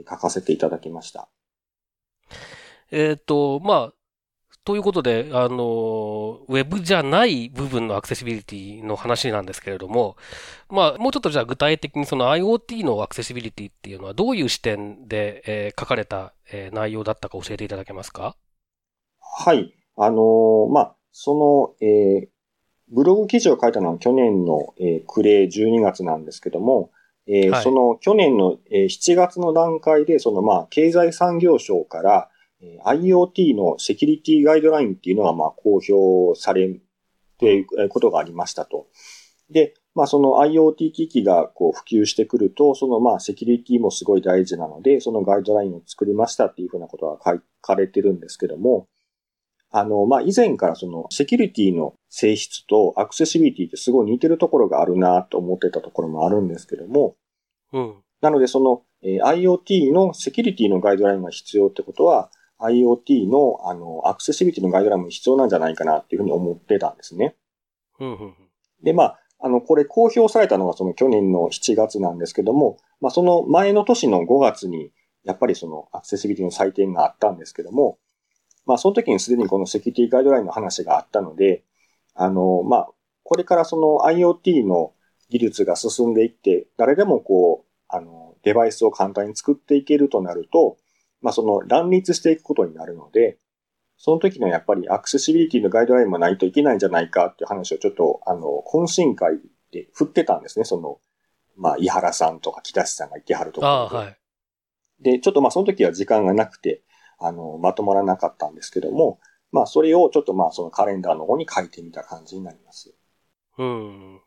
[0.10, 1.30] 書かせていただきました。
[2.92, 3.94] えっ、ー、と、まあ、
[4.66, 10.16] ということで、あの、ウェブじゃない部分のアクセシビリティの話なんですけれども、
[10.70, 18.36] まあ、もうちょっとじゃあ具体的にその IoT のアクセシビリティっていうのはどういう視点で、えー、書かれた、えー、内容だったか教えていただけますか？
[19.20, 19.74] はい。
[19.96, 22.28] あのー、まあ、その、えー、
[22.94, 26.92] ブログ記事を書いたのは去年の、えー、暮れ12月なんですけども、
[27.28, 32.30] えー、はい、その去年の、えー、7月の段階で、そのまあ、経済産業省から、
[32.62, 36.84] IoT のセキュリティガイドラインっていうのがまあ公表される
[37.40, 38.88] ということがありましたと。
[39.50, 48.88] で、まあその IoT 機器がこう普及してくると、そのまあセキュリティもすごい大事なので、そのガイドラインを作りましたっていうふうなことが書かれてるんですけども、
[49.72, 57.16] あの、まあ以前からそのセキュリティの性質とアクセシビリティってすごい似てるところがあるなと思ってたところもあるんですけども、
[57.72, 57.96] うん。
[58.22, 67.36] なのでその、えー、IoT のセキュリティのガイドラインが必要ってことは、IoT の、あの、アクセシビリティのガイドラインも必要なんじゃないかなっていうふうに思ってたんですね。
[68.84, 74.92] で、まあ、あの、これ公表されたのがその去年の7月なんですけども、まあ、その前の年の5月に、
[75.24, 77.98] やっぱりそのアクセシビリティの採点があったんですけども、
[78.66, 81.64] まあ、その時にすでにこのセキュリティガイドラインの話があったので、
[82.14, 82.90] あの、まあ、
[83.24, 84.94] これからその IoT の
[85.30, 90.78] 技術が進んでいって、誰でもこう、あの、デバイスを簡単に作っていけるとなると、
[91.22, 93.38] まあその乱立していくことになるので、
[93.98, 99.40] その時のやっぱりアクセシビリティのガイドラインもないといけないんじゃないかっていう話をちょっと、あの、懇親会
[99.72, 100.64] で振ってたんですね。
[100.64, 101.00] その、
[101.58, 103.96] まあ、井原さんとか北志さんがいてはるところで。
[103.96, 104.20] はい。
[105.02, 106.82] で、ちょっとまあその時は時間がなくて、
[107.20, 109.20] あの、まとまらなかったんですけども、
[109.52, 112.94] まあそれをちょっとまあそのカレンダーの方に書いてみた感じになります。
[113.58, 114.22] うん。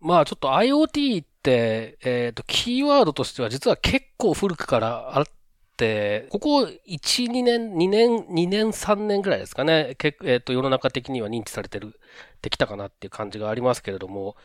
[0.00, 5.24] まあちょっと IoT って、えっ、ー、と、キーワードとしては実は結構古くからあっ、
[6.30, 11.98] ここ1、2年、2年、2年、3年ぐらいですかね、けえっ、ー、と、世の中的には認知されてる、
[12.42, 14.36] できたかなっていう感じがありますけれども、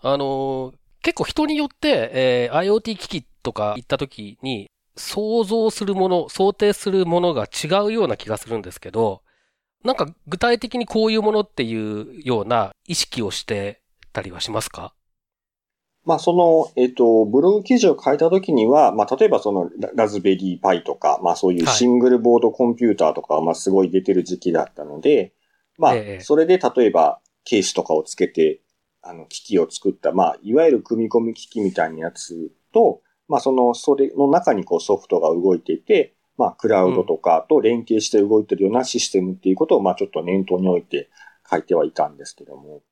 [0.00, 9.22] あのー、結構人によって、えー、IoT 機器とか行った時に、想像するもの、想定するものが違うような気がするんですけど、
[9.84, 13.82] なんか具体的にこういうものっていうような意識をして
[14.12, 14.94] たりはしますか？
[16.04, 25.32] まあ、その、えっ、と、ブログ記事を書いたときには、まあ、例えばそのラズベリーパイとか、まあ、そういうシングルボードコンピューターとか、まあ、すごい出てる時期だったので、
[25.78, 28.60] まあ、それで例えば、ケースとかをつけて、
[29.02, 41.08] あの、機器を作った、まあ、いわゆる組み込み機器みたいなやつと、まあ、その、それの中にこうソフトが動いていて、まあ、クラウドとかと連携して動いてるようなシステムっていうことを、まあ、ちょっと念頭に置いて
[41.48, 42.82] 書いてはいたんですけども。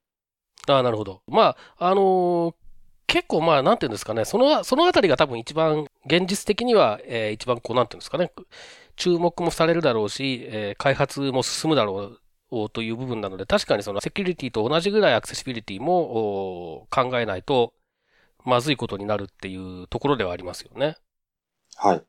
[0.69, 1.23] ああ、なるほど。
[1.27, 2.55] まあ、あのー、
[3.07, 8.33] 結構まあ、なんていうんですかね、その、そのあたりが多分一番、現実的には、えー、一番こう、なんていうんですかね、
[8.97, 12.17] 注目もされるだろうし、えー、開発も進むだろ
[12.51, 17.75] うという部分なので、確かにそのセキュリティと同じぐらいアクセシビリティも考えないと、
[18.45, 20.97] まずいことになるっていうところではありますよね。
[21.77, 22.03] はい。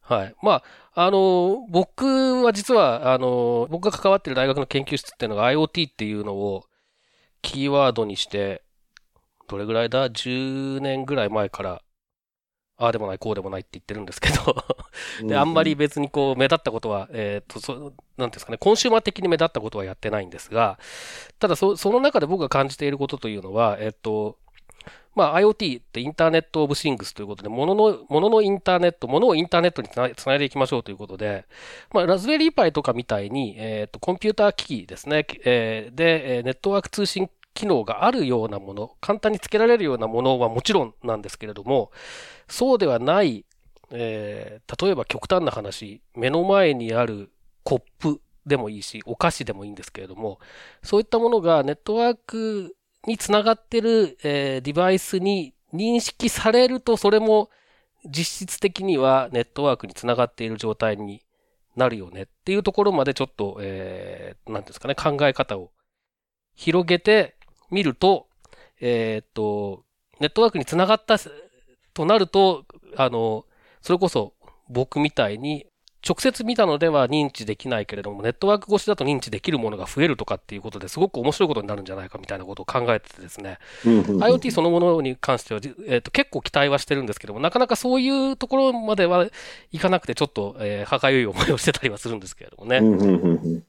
[0.00, 0.34] はい。
[0.42, 0.62] ま
[0.94, 6.64] あ、あの、僕は実は、あの、僕が関わっている大学の研究室っていうのが IoT っていうのを
[7.42, 8.62] キーワードにして、
[9.50, 11.82] どれぐらいだ ?10 年ぐらい前から、
[12.76, 14.54] ああでもない、こうでもないって言ってるんですけど。
[15.26, 20.78] で、あんまり別にこう、目立ったことは、えっ、ー、と、そ、なんですかね、コンシューマー的に目立ったことはやってないんですが、
[21.40, 24.38] ただそ、その中で僕が感じていることというのは、えっ、ー、と、
[25.14, 31.46] まあ、IoT ってインターネットオブシングスということで、ものの、もののインターネット、ものをインターネットにつないでいきましょうということで、
[31.92, 37.28] まあ、ラズベリーパイとかみたいに、えっ、ー、と、コンピューター機器ですね、えー、で、ネットワーク通信
[37.60, 41.92] 機能があるようなもの、簡単につけられるようなものはもちろんなんですけれども、
[42.48, 43.44] そうではない、
[43.90, 47.30] えー、例えば極端な話、目の前にある
[47.62, 50.40] コップでもいいし、お菓子でもいいんですけれども、
[50.82, 52.74] そういったものがネットワーク
[53.06, 57.50] につながってる、えー、デバイスに認識されると、それも
[58.06, 61.26] 実質的にはネットワークにつながっている状態に
[61.76, 62.22] なるよね。
[62.22, 65.72] っていうところまでちょっと、えー、なんですかね、考え方を
[66.54, 67.36] 広げて
[67.70, 68.26] 見ると、
[68.80, 69.84] えー、っと、
[70.20, 71.16] ネットワークにつながった
[71.94, 72.64] となると、
[72.96, 73.44] あの、
[73.82, 74.34] それこそ
[74.68, 75.66] 僕みたいに
[76.06, 89.26] 直接見たのでは認知できないけれども、ネットワーク越しだと認知できるものが増えるとかっていうことですごく面白いことになるんじゃないかみたいなことを考えててですね、IoT そのものに関しては、じえーと結構期待はしてるんですけども、なかなかそういうところまでは
[89.72, 93.62] いかなくて、ちょっと、えー、歯がゆい思いをしてたりはするんですけれどもね。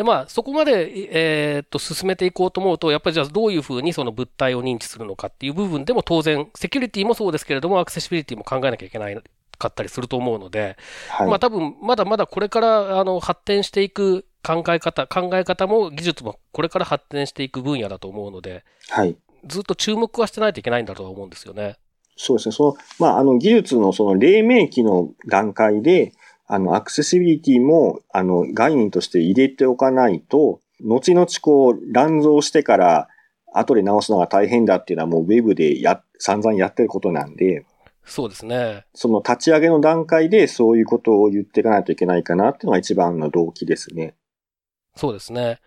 [0.00, 9.22] で、まあ、そこまで、えーっと、進めていこうと思うと、やっぱりじゃあどういうふうにその物体を認知するのかっていう部分でも当然、セキュリティもそうですけれども、アクセシビリティも考えなきゃいけない
[9.58, 10.78] かったりすると思うので、
[11.10, 11.28] はい。
[11.28, 19.18] まあ多分、まだまだこれから、あの、発展していく考え方、考え方も技術もこれから発展していく分野だと思うので、はい。
[19.44, 21.76] ずっと注目はしてないといけないんだとは思うんですよね。
[22.16, 22.52] そうですね。
[22.54, 26.14] その、まあ、あの、技術のその、黎明期の段階で、
[26.52, 33.08] あの、アクセシビリティも、あの、概念として入れておかないと、後々こう、乱造してから、
[33.52, 37.64] 後で直すのが大変だっていうのはもうウェブでや、散々やってることなんで、
[38.04, 38.84] そうですね。
[38.94, 44.14] その立ち上げの段階でそういうことを言っていかないといけないかなっていうのが一番の動機ですね。
[44.96, 45.60] そうですね。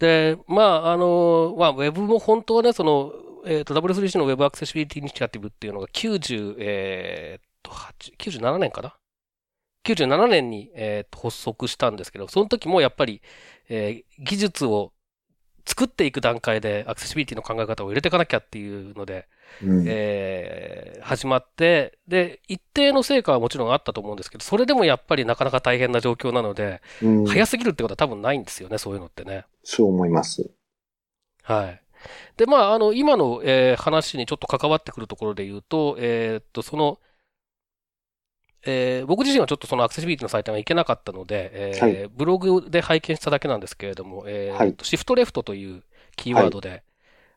[0.00, 3.12] で、まあ、あの、まあ、ウェブも本当はね、その、
[3.46, 8.96] えっ、と、W3C のウェブアクセシビリティイニシアティブっていうのが90、えっ、と、8 97年かな？
[9.86, 13.22] ?97 年に、えーと発足したんですけど、その時もやっぱり、
[13.68, 14.92] えー技術を
[15.66, 19.28] 作っていく段階でアクセシビリティの考え方を入れていかなきゃっていうので、
[19.62, 19.84] うん。
[19.86, 29.44] えー始まって、で、一定の成果はもちろんあったと思うんですけど、それでもやっぱりなかなか大変な状況なので、うん早すぎるってことは多分ないんですよね、そういうのってね。
[29.62, 30.50] そう思います。
[31.42, 31.82] はい。
[32.36, 36.98] で、まあ、あの、今の、えー話にちょっと関わってくるところで言うと、えーっと、その、
[38.66, 44.76] えー僕自身はちょっとそのアクセシビリティのサイトが行けなかったので、えーはブログで拝見しただけなんですけれども、えーはい。
[44.82, 45.82] シフトレフトという
[46.16, 46.82] キーワードで、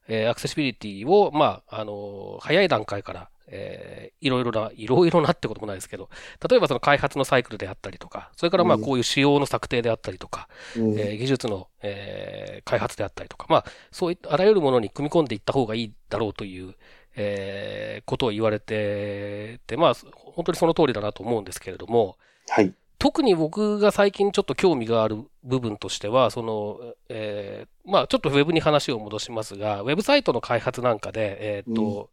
[0.08, 6.10] えーアクセシビリティを、まあ、あのー早い段階から、えーいろいろな、いろいろなってこともないですけど、
[6.50, 8.82] 例えばその開発のサイクルであったりとか、それからまあうん。
[8.82, 11.00] こういう仕様の策定であったりとか、うん。
[11.00, 16.76] えー技術の、えー開発であったりとか、まあ、そういったあらゆるものに組み込んでいった方がいいだろうという、
[17.22, 22.74] えーことを言われてて、まあ、本当にその通りだなと思うんですけれども、はい。
[22.98, 26.80] 特に僕が最近ちょっと興味がある部分としては、その、
[27.10, 32.10] えーまあ、ちょっとウェブに話を戻しますが、ウェブサイトの開発なんかで、えーっと、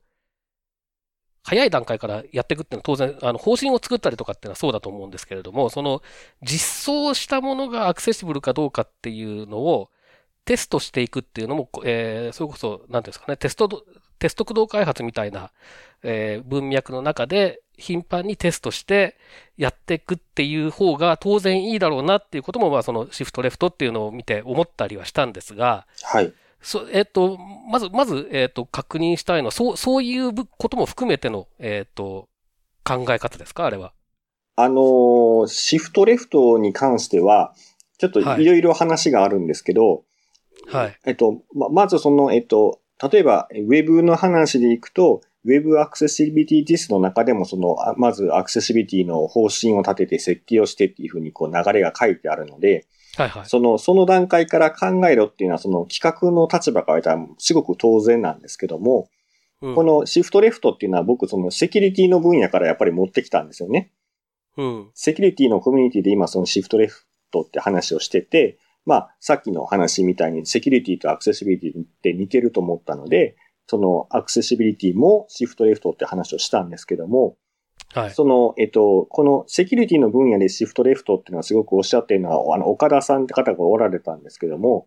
[1.43, 6.03] 早い段階からやっていくっていうのは当然、あの、方針を作ったりとかっていうのはそうだと思うんですけれども、その、
[6.43, 9.91] 実装したものがアクセシブルかどうかっていうのを
[10.45, 13.85] テストしていくっていうのも、えー、それこそ、なんていうんですかね、テストど、
[14.19, 15.51] テスト駆動開発みたいな、
[16.03, 19.17] えー文脈の中で頻繁にテストして
[19.57, 26.33] やっていくっていう方が当然いいだろうなっていうことも、まあそのシフトレフトっていうのを見て思ったりはしたんですが、はい。
[26.63, 27.39] そえっ、と、
[27.71, 32.29] まず、まず、えっ、と、確認したいのは、そう、そういうぶことも含めての、えっ、と、
[32.83, 33.67] 考え方ですか？
[33.67, 33.93] あれは。
[34.57, 37.55] あのーシフトレフトに関しては、
[37.99, 40.05] ちょっとはいいろいろ話があるんですけど、
[40.67, 40.99] はい。
[41.05, 53.47] えっと、ま、まずその、えっと、例えば、ウェブの話でいくと、ウェブアクセシビリティディスの中でも、その、あまずアクセシビリティの方針を立てて設計をしてっていうふうにこう流れが書いてあるので、はいはい。
[53.47, 59.09] その、その段階から考えろっていうのは、その企画の立場から言ったらすごく当然なんですけども、
[59.63, 63.91] うんこのシフトレフトっていうのは僕そのセキュリティの分野からやっぱり持ってきたんですよね。
[64.59, 64.91] うん。
[64.95, 77.37] セキュリティのコミュニティで今そのシフトレフトって話をしてて、まあさっきの話みたいにセキュリティとアクセシビリティって似てると思ったので、そのアクセシビリティもシフトレフトって話をしたんですけども、
[77.93, 78.11] はい。
[78.11, 84.87] その、えっと、このセキュリティの分野でシフトレフトっていうのはすごくおっしゃってるのは、あの、岡田さんって方がおられたんですけども、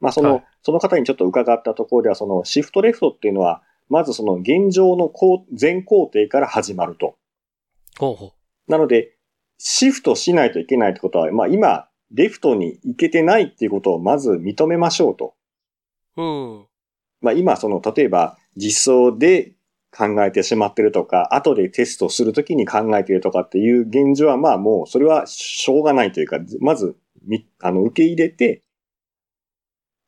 [0.00, 5.10] まあその、はいその方にちょっと伺ったところでは、そのシフトレフトっていうのは、まずその現状の
[5.52, 7.16] 全工程から始まると。
[7.98, 8.34] ほうほ
[8.68, 9.16] なので、
[9.58, 15.34] シフトしないといけないってことは、まあ今、レフトに行けてないっていうことをまず認めましょうと。
[16.16, 16.22] う。
[16.22, 16.66] うん。
[17.20, 19.52] まあ今、その、例えば実装で
[19.96, 26.96] 考えてしまってるとか、後でテストするときに考えてるとかっていう現状はまあもう、それはしょうがないというか、まず、
[27.26, 28.62] み、あの、受け入れて、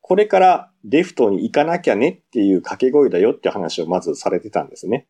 [0.01, 5.07] これからレフトに行かなきゃねっていう掛け声だよって話をまずされてたんですね。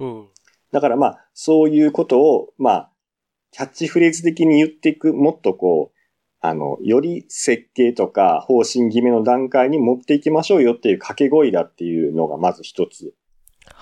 [0.00, 0.28] うん。
[0.72, 2.90] だからまあ、そういうことを、まあ、
[3.52, 5.95] キャッチフレーズ的に言っていく、もっとこう、
[6.40, 13.14] あの、より設計とか方針決めの段階に持っていきましょうよっていう掛け声だっていうのがまず一つ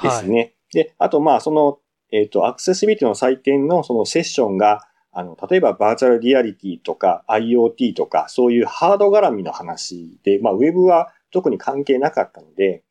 [0.03, 0.11] ではい。
[0.25, 0.55] すね。
[0.73, 1.79] で、あとまあ、その、
[2.11, 12.83] えっ、と、アクセシビリティの採点のそのセッションが、あの、例えばバーチャルリアリティとか IoT とか、そういうハード絡みの話で、まあ、ウェブは特に関係なかったので、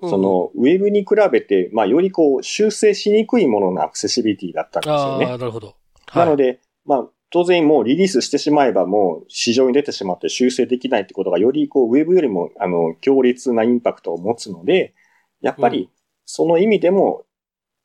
[0.00, 5.26] その、ウェブに比べて、まあ、よりこう、修正しにくいもののアクセシビリティだったんですよああ、ね。
[5.26, 5.74] なるほど。
[6.14, 14.94] なので、まあ、当然もうリリースしてしまえばもう市場に出てしまって修正できないってことがよりこうウェブよりもあの強烈なインパクトを持つので、
[15.40, 15.90] やっぱうり
[16.26, 17.24] その意味でも、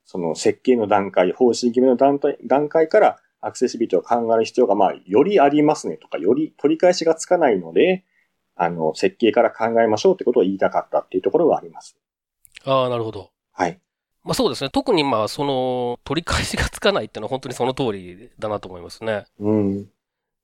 [0.06, 8.06] その設計の段階、方針決めの段階段階からアクセシビリティを考える必要がまあよりありますねとか、より取り返しがつかないので、
[8.56, 11.98] あの、設計から考えましょうってことを言いたかったっていうところはあります。
[12.66, 13.32] ああ、なるほど。
[13.52, 13.80] はい。
[14.24, 14.70] まあそうですね。
[14.70, 19.26] 特にまあ、その、取り返しがつかないっていうのは本当にその通りだなと思いますね。
[19.40, 19.88] うん。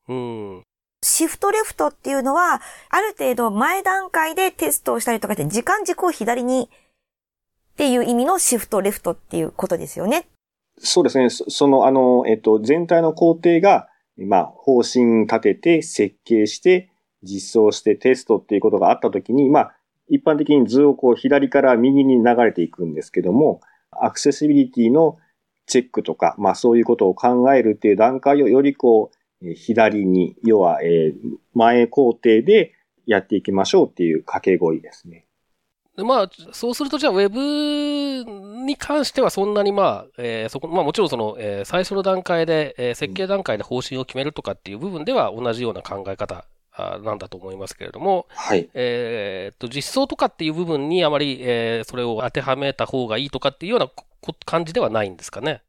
[0.07, 0.63] うん。
[1.03, 6.69] シフトレフトっていうのは、ある程度前段階でテストをしたりとかって、時間軸を左に
[7.73, 10.27] っていう意味のシフトレフトっていうことですよね。
[10.79, 11.29] そうですね。
[11.29, 16.89] そその、あの、えっと、全体の工程が、まあ、方針立てて、設計して、
[17.21, 19.74] 実装してテストっていうことがあったときに、まあ、
[20.09, 25.17] 一般的に図をこう、左から右に流れていくんですけども、アクセシビリティの
[25.65, 31.13] チェックとか、まあ、そういうことを考えるっていう段階をよりこう、左に、要は、え
[31.53, 32.73] 前工程で
[33.05, 35.25] やっていきましょうっていう掛け声ですね。
[35.97, 46.45] まあ、そうするとじゃあ、ウェブに関してはそんなにまあ、えーそこ、まあもちろんその、えー最初の段階で、えー設計段階で方針を決めるとかっていう部分では同じような考え方
[47.03, 48.69] なんだと思いますけれども、はい。
[48.73, 55.61] えーっと、実装とかっていう部分にあまり、えーそれを当てはめた方がいいとかっていうようなここ感じではないんですかね？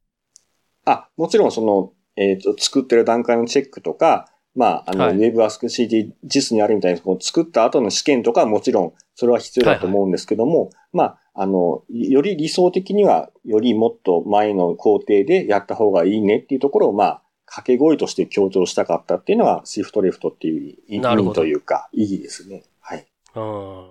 [0.84, 22.64] あ、もちろんその、えっ、と、作ってる段階のチェックとか、まあ、あの、はい Web Ask CD 実にあるみたいに、こう作った後の試験とかはもちろん、それは必要だと思うんですけども、まあ、あの、より理想的には、よりもっと前の工程でやった方がいいねっていうところを、まあ、掛け声として強調したかったっていうのが、シフトレフトっていう意味というか、意義ですね。
[22.80, 23.06] はい。
[23.34, 23.90] うん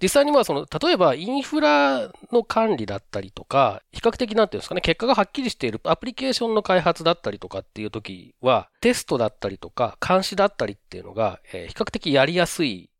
[0.00, 12.90] 実際にまあその、例えばインフラの管理だったりとか、比較的なんていうんですかね、結果がはっきりしているアプリケーションの開発だったりとかっていう時は、テストだったりとか、監視だったりっていうのが、えー比較的やりやすい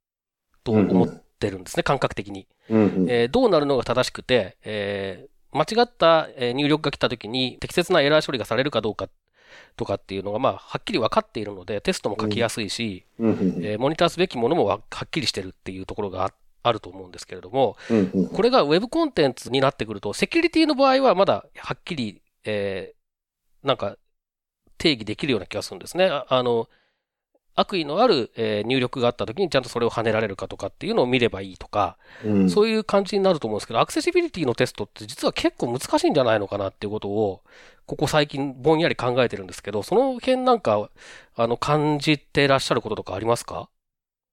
[0.64, 1.09] と思っ
[1.39, 2.49] てるんですね、感覚的に。
[2.68, 3.11] うんうん。
[3.11, 9.09] えーどうなるのが正しくて、えー間違ったえー入力が来た時に適切なエラー処理がされるかどうか
[9.76, 13.05] とかっていうのが、まあ、はっきり分かっているので、テストも書きやすいし、
[13.62, 16.32] えーモニターすべきものもわはっきりしてるっていうところがあ
[16.64, 17.76] あると思うんですけれども、
[18.34, 23.96] これが Web コンテンツになってくると、セキュリティの場合はまだはっきり、えーなんか
[24.78, 26.07] 定義できるような気がするんですね。
[26.07, 26.68] ああの、
[27.59, 37.42] 悪意のある、えー入力があった時にちゃんとそれを跳ねられるかとかっていうのを見ればいいとか、うんそういう感じになると思うんですけど、アクセシビリティのテストって実は結構難しいんじゃないのかなっていうことを、
[37.86, 40.90] ここ最近ぼんやり考えてるんですけど、その辺なんか、
[41.34, 43.70] あの、感じてらっしゃることとかありますか？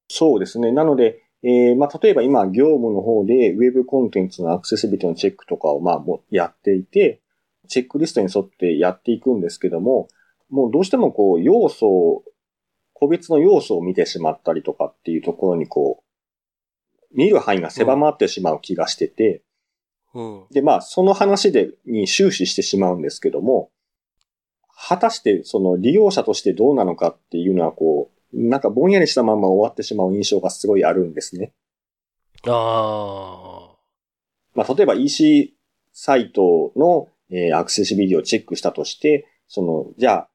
[0.10, 0.72] そうですね。
[0.72, 7.22] なので、えーまあ、例えば今、業務の方で Web コンテンツのアクセシビリティのチェックとかを、まあ、やっていて、
[7.68, 10.10] チェックリストに沿ってやっていくんですけども、
[10.50, 12.24] もうどうしてもこう、要素を、
[12.96, 19.44] 個別の要素を見てしまったりとかっていうところにこう、見る範囲が狭まってしまう気がしてて、
[20.14, 20.46] うん。
[20.52, 23.70] で、まあ、その話で、に終始してしまうんですけども、
[24.88, 31.54] 果たして、その利用者としてどうなのかっていうのは、こう、なんかぼんやりしたまま終わってしまう印象がすごいあるんですね。
[32.48, 33.76] あ
[34.54, 35.54] まあ、例えば EC
[35.92, 40.30] サイトの、えーアクセシビリティをチェックしたとして、その、じゃあ、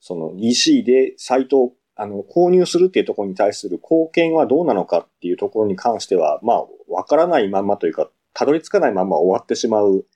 [0.00, 10.06] その EC でサイトをあの購入するっていうところに対する貢献はどうなのかっていうところに関しては、まあ、わからないまんまというか、たどり着かないまま終わってしまう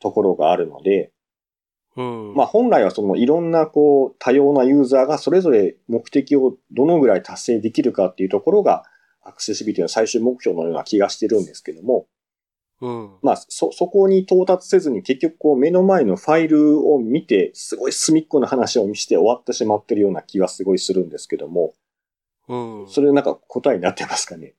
[0.00, 1.12] ところがあるので、
[1.94, 2.00] あ。
[2.00, 2.34] うん。
[2.34, 8.84] まあ本来はそのいろんなこう多様なユーザーがそれぞれ目的をどのぐらい達成できるかっていうところが
[9.20, 12.06] アクセシビリティの最終目標のような気がしてるんですけども、
[12.82, 13.10] うん。
[13.22, 21.74] まあそ、そこに到達せずに結局こう目の前のファイルを見てすごい隅っこの話を見して終わってしまってるような気はすごいするんですけども、
[22.48, 22.88] うん。
[22.88, 24.54] それなんか答えになってますかね？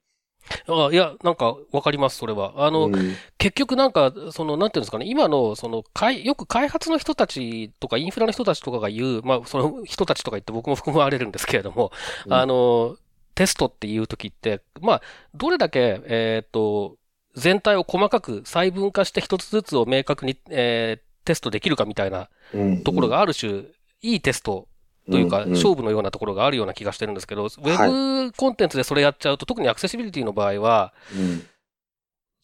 [0.67, 2.65] あいや、なんかわかります、それは。
[2.65, 11.91] あの、うん結局なんか、その、なんていうんですかね、今の、その、かいよく開発の人たちとか、インフラの人たちとかが言う、まあ、その人たちとか言って僕も含まれるんですけれども、
[12.25, 12.95] うんあの、
[13.35, 15.01] テストっていう時って、まあ、
[15.35, 16.95] どれだけ、えっ、と、
[17.35, 22.83] 全体を細かく細分化して一つずつを明確に、えーテストできるかみたいなうん。
[22.83, 23.63] ところがある種、
[24.01, 24.67] いいテスト
[25.09, 31.45] というか、勝負のようなところがあるような気がしてるんですけど、ウはェブコンテンツでそれやっちゃうと、特にアクセシビリティの場合は、うん。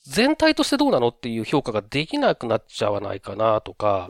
[0.05, 4.09] 全体としてどうなのっていう評価ができなくなっちゃわないかなとか、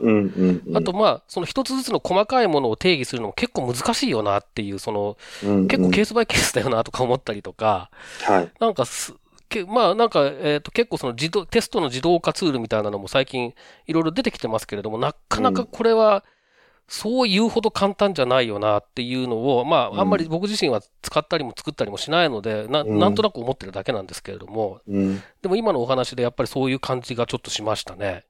[0.74, 5.16] あとまあ、その一つずつの細かいものを定義するのも結構難しいよなっていう、その、
[5.66, 7.90] 結構ケースバイケースだよなとか思ったりとか、
[8.22, 8.50] はい。
[8.60, 9.14] なんかす
[9.50, 13.54] けまあなんか、えっ、と結構その自動、テストの自動化ツールみたいなのも最近
[13.86, 16.24] いろいろ出てきてますけれども、なかなかこれは、
[16.88, 25.22] そう言うほど簡単じゃないよなっていうのを、まあ、あんまり僕自身は使ったりも作ったりもしないので、なうんなんとなく思ってるだけなんですけれども、うん。
[25.40, 28.24] でも今のお話でやっぱりそういう感じがちょっとしましたね。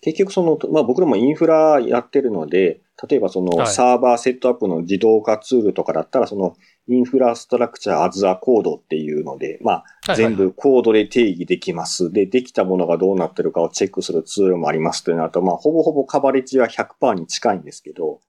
[0.00, 12.12] 結局その、まあ僕らもインフラやってるので、例えばそのはいサーバーセットアップの自動化ツールとかだったら、その Infrastructure as a Code っていうので、まあ全部コードで定義できます。
[12.12, 18.20] で、できたものがどうなってるかをチェックするツールもありますというのと、まあほぼほぼカバレッジは100%に近いんですけど、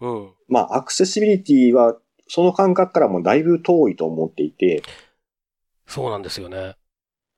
[0.00, 0.30] うん。
[0.48, 1.96] まあアクセシビリティは
[2.28, 4.82] その感覚からもだいぶ遠いと思っていて、
[5.86, 6.76] そうなんですよね。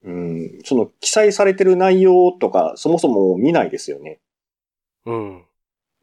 [0.02, 4.20] うん、その記載されてる内容とかそもそも見ないですよね。
[5.06, 5.44] うん。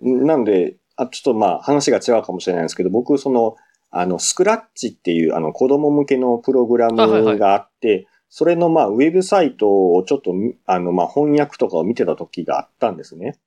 [0.02, 3.56] なんで、あ、ちょっとまあ話が違うかもしれないんですけど、僕その、
[4.00, 13.40] あの、スクラッチっていうあの子供向けのプログラムあはいはいがあって、それのまあウェブサイトをちょっとみあのまあ翻訳とかを見てた時があったんですね。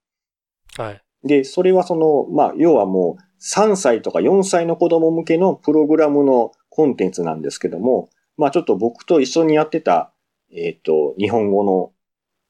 [0.76, 1.02] はい。
[1.22, 10.12] で、それはその、まあ要はもう3歳とか4歳の子供向けのプログラムのコンテンツなんですけども、まあちょっと僕と一緒にやってた、
[10.52, 11.92] えっ、と、日本語の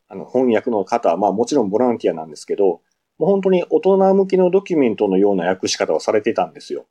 [0.09, 2.81] あの翻訳の方は、まあもちろんボランティアなんですけど、
[3.19, 6.87] もう本当に大人向きのドキュメントのような訳し方をされてたんですよ。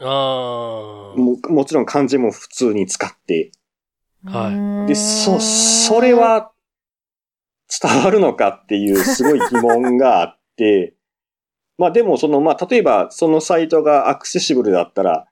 [0.00, 1.18] あー。
[1.18, 3.52] ももちろん漢字も普通に使って。
[4.24, 6.50] はいで、そ、それ、は
[7.68, 10.94] 伝わるのかっていうすごい疑問があって、
[11.76, 15.28] まあでもその、まあ例えばそのサイトがアクセシブルだったら、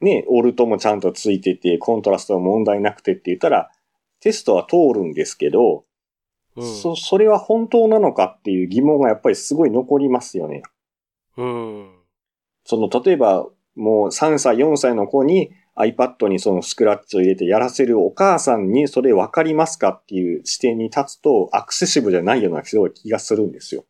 [0.00, 3.70] ね、オルトもちゃんとついてて、コントラストも問題なくてって言ったら、
[4.20, 5.84] テストは通るんですけど、
[6.56, 6.64] うん。
[6.64, 10.62] そ、それは本当なのかっていう疑問がやっぱりすごい残りますよね。
[11.36, 11.90] うん。
[12.64, 13.48] その、例えば、
[13.80, 22.76] もう3歳、4歳の子に iPad にそのスクラッチを入れてやらせるお母さんにそれ分かりますかっていう視点に立つとアクセシブルじゃないような気
[23.08, 23.84] がするんですよ。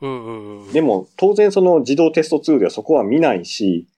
[0.00, 0.72] うんうんうん。
[0.72, 3.88] でも、当然その自動テストツールではそこは見ないし、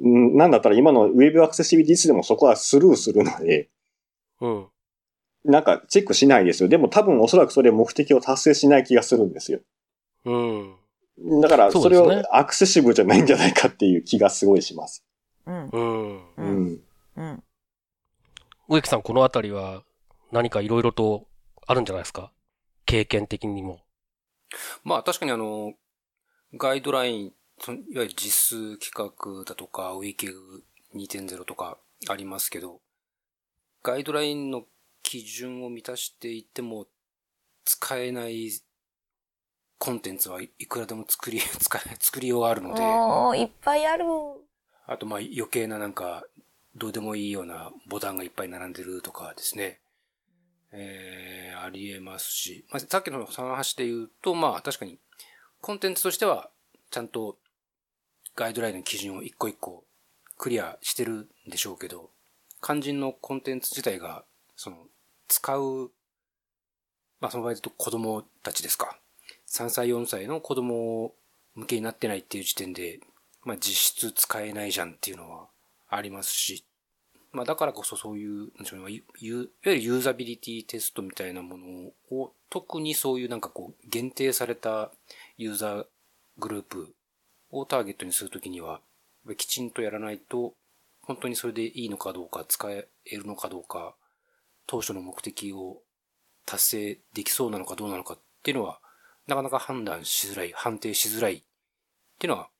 [0.00, 3.68] んなんだったら今のウェブアクセシビリティでもそこはスルーするので、
[4.40, 4.66] うん。
[5.44, 6.68] なんかチェックしないですよ。
[6.68, 9.60] でも多分おそらくそれ目的を達成しない気がするんですよ。
[10.24, 10.74] うん。
[11.18, 15.04] だからそれをアクセシブルじゃないんじゃないかっていう気がすごいします。
[15.46, 15.68] うん。
[15.68, 16.16] うん。
[16.18, 16.22] う。
[16.38, 16.80] うんん。
[17.16, 17.44] うん。
[18.68, 19.84] 植木さん、このあたりは
[20.30, 21.26] 何かいろいろと
[21.66, 22.32] あるんじゃないですか？
[22.86, 23.80] 経験的にも。
[24.84, 25.74] まあ確かにあの、
[26.54, 32.80] ガイドライン、そのいわゆる実数規格だとか、ウィキグ2.0とかありますけど、
[33.82, 34.64] ガイドラインの
[35.02, 36.86] 基準を満たしていても
[37.64, 38.50] 使えない
[39.84, 41.40] コンテンツはいくらでも作り、
[41.98, 44.04] 作りようがあるので、おー、いっぱいある。
[44.86, 46.24] あとまあ余計ななんか、
[46.76, 49.80] どうでもいいようなボタンがいっぱい並んでるとかですね。
[50.70, 55.00] えー、ありえますし、まあ、さっきのその話で言うと、まあ確かに
[55.60, 56.52] コンテンツとしては
[56.92, 57.40] ちゃんと
[58.36, 59.84] ガイドラインの基準を一個一個
[60.38, 62.12] クリアしてるんでしょうけど、
[62.62, 64.24] 肝心のコンテンツ自体が、
[64.54, 64.86] その、
[65.26, 65.90] 使う、
[67.18, 69.01] まあその場合だと子供たちですか。
[69.52, 71.12] 3歳4歳の子供
[71.54, 73.00] 向けになってないっていう時点で、
[73.44, 75.48] まあ実質使えないじゃんっていうのは
[75.88, 76.64] ありますし、
[77.32, 81.66] まあだからこそそういう、なんでしょうね、いわゆるユーザビリティテストみたいなもの
[82.16, 84.90] を、特にそういうなんかこう、限定された
[85.36, 85.86] ユーザー
[86.38, 86.94] グループ
[87.50, 88.80] をターゲットにするときには、
[89.36, 90.54] きちんとやらないと、
[91.02, 93.94] 本当にそれでいいのかどうか、使えるのかどうか、
[94.66, 95.82] 当初の目的を
[96.46, 98.80] 達成できそうなのかどうなのかっていうのは、
[99.26, 101.42] なかなか判断しづらい、判定しづらいっ
[102.18, 102.50] ていうのは、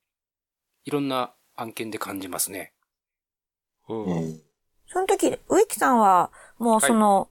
[0.85, 2.73] いろんな案件で感じますね。
[3.89, 4.05] うん。
[4.05, 4.41] うん。
[4.87, 7.29] その時、植木さんは、もうその、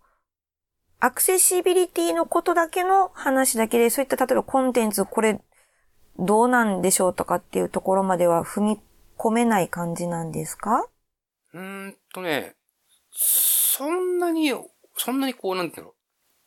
[1.01, 5.41] アクセシビリティのことだけの話だけで、そういった例えばコンテンツ、これ、
[6.19, 8.81] どうなんでしょうとかっていうところまでは踏み
[9.19, 10.87] 込めない感じなんですか？
[11.55, 12.55] うーんとね、
[13.11, 14.53] そんなに、
[14.97, 15.95] そんなにこう、なんていうの、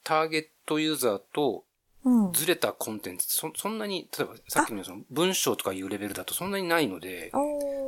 [0.04, 1.65] ターゲットユーザーとうん。
[2.34, 7.32] ずれたコンテンツ、そそんなに、例えばさっきのその文章とかいうレベルだとそんなにないので、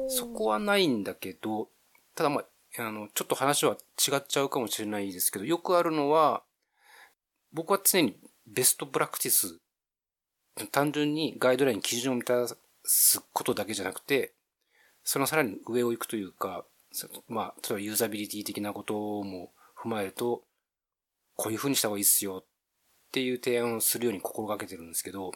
[0.09, 1.69] そこはないんだけど、
[2.15, 6.41] ただまあ、あの、ちょっと話は違っちゃうかもしれないですけど、よくあるのは、
[7.53, 9.59] 僕は常にベストプラクティス、
[10.71, 14.33] 単純にガイドライン基準を満たすことだけじゃなくて、
[15.03, 20.43] そのさらに上を行くというか、そまあ、例えばユーザビリティ的なことも踏まえると、
[21.35, 22.43] こういう風にした方がいいっすよ
[23.17, 25.31] っていう提案をするように心がけてるんですけど、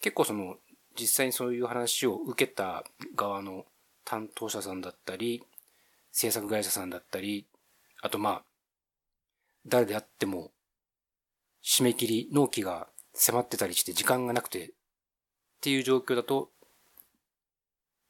[0.00, 0.58] 結構その、
[0.96, 2.84] 実際にそういう話を受けた
[3.16, 3.66] 側の
[4.04, 5.42] 担当者さんだったり、
[6.12, 7.46] 制作会社さんだったり、
[8.00, 8.42] あとまあ、
[9.66, 10.52] 誰であっても、
[11.64, 14.70] 締め切り、納期が迫ってたりして時間がなくて、っ
[15.60, 16.50] ていう状況だと、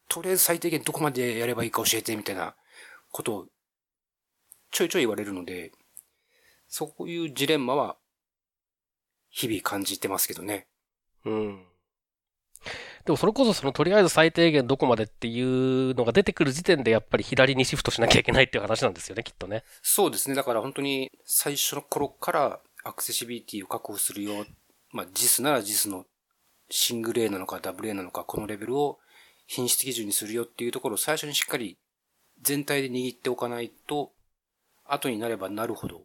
[0.09, 2.55] とりあえず最低限どこまでやればいいか教えてみたいな
[3.13, 3.47] ことを
[4.71, 5.73] ちょいちょい言われるので、
[6.69, 7.97] そういうジレンマは
[9.31, 10.66] 日々感じてますけどね。
[11.24, 11.64] うん。
[13.05, 19.64] でもそれこそそのとりあえず最低限どこまでっていうのが出てくる時点でやっぱり左にシフトしなきゃいけないっていう話なんですよね、きっとね。
[19.83, 20.35] そうですね。
[20.35, 24.45] だから本当に最初の頃からアクセシビリティを確保するよ。
[24.93, 26.05] まあ JIS なら JIS の
[26.68, 28.99] シングル A なのか WA なのかこのレベルを
[29.47, 31.78] 品質基準にするよっていうところを最初にしっかり
[32.43, 34.12] 全体で握っておかないと、
[34.85, 36.03] 後になればなるほど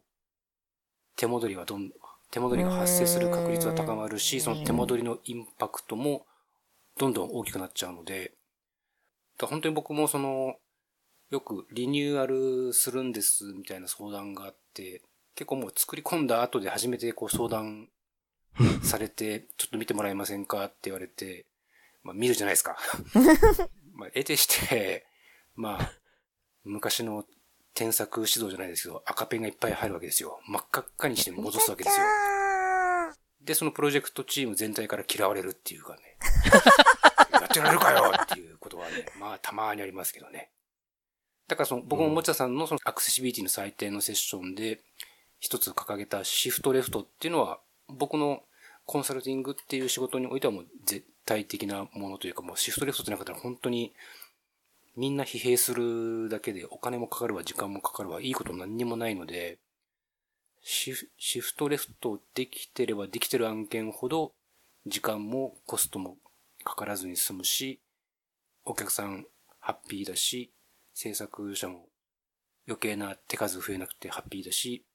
[1.15, 1.91] 手戻りはどん、
[2.32, 6.26] 手戻りが発生する確率は高まるし、その手戻りのインパクトも
[6.97, 8.34] どんどん大きくなっちゃうので、
[9.38, 10.55] だ本当に僕もその、
[11.32, 15.01] よくリニューアルするんですみたいな相談があって、
[15.36, 17.89] 結構もう作り込んだ後で初めてこう相談
[18.84, 21.45] されて、 ちょっと見てもらえませんかって言われて、
[22.03, 22.78] まあ見るじゃないですか。
[23.93, 25.05] まあ、得てして、
[25.55, 25.93] まあ、
[26.65, 27.26] 昔の
[27.76, 30.39] 添削指導じゃないですけど、赤ペンがいっぱい入るわけですよ。
[30.47, 32.05] 真っ赤っかにして戻すわけですよ。
[33.43, 36.17] で、そのプロジェクトチーム全体から嫌われるっていうかね。
[37.34, 40.49] やってられるかよっていうことはね、まあたまにありますけどね。
[41.47, 44.82] だからその、僕も持田さんのそのアクセシビリティの採点のセッションで、
[45.39, 48.41] 一つ掲げたシフトレフトっていうのは、僕の
[48.86, 53.93] コンサルティングっていう仕事においてはもう絶対的なものというか、もうシフトレフトってなかったら本当に
[54.96, 59.60] みんな疲弊するだけでお金もかかるわ、時間もかかるわ、いいこと何にもないので、
[60.62, 64.34] シフトレフトできてればできてる案件ほど、
[64.88, 66.18] 時間もコストも
[66.64, 67.82] かからずに済むし、
[68.64, 69.28] お客さん
[69.60, 70.52] ハッピーだし、
[70.93, 71.89] 制作者も
[72.68, 74.86] 余計な手数増えなくてハッピーだし、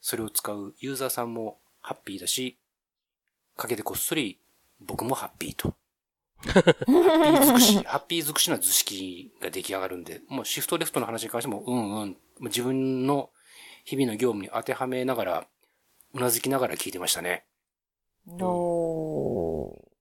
[0.00, 2.58] それを使うユーザーさんもハッピーだし、
[3.56, 4.38] かけてこっそり
[4.80, 5.74] 僕もハッピーと。
[6.52, 13.30] ハッピー尽くし、 ハッピー尽くしな図式が出来上がるんで、もうシフトレフトの話に関しても、うんうん、自分の
[13.84, 15.48] 日々の業務に当てはめながら、
[16.12, 17.46] うなずきながら聞いてましたね。
[18.26, 19.94] おー。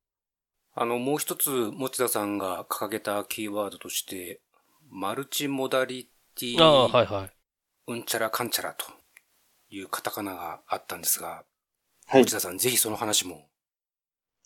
[0.75, 4.41] あの、もう一つ、持田さんが掲げたキーワードとして、
[4.89, 7.31] マルチモダリティ、ああ、はいはい。
[7.87, 8.85] うんちゃらかんちゃらと
[9.69, 11.43] いうカタカナがあったんですが、
[12.07, 12.31] はい持。
[12.31, 13.49] 田さんぜひその話も、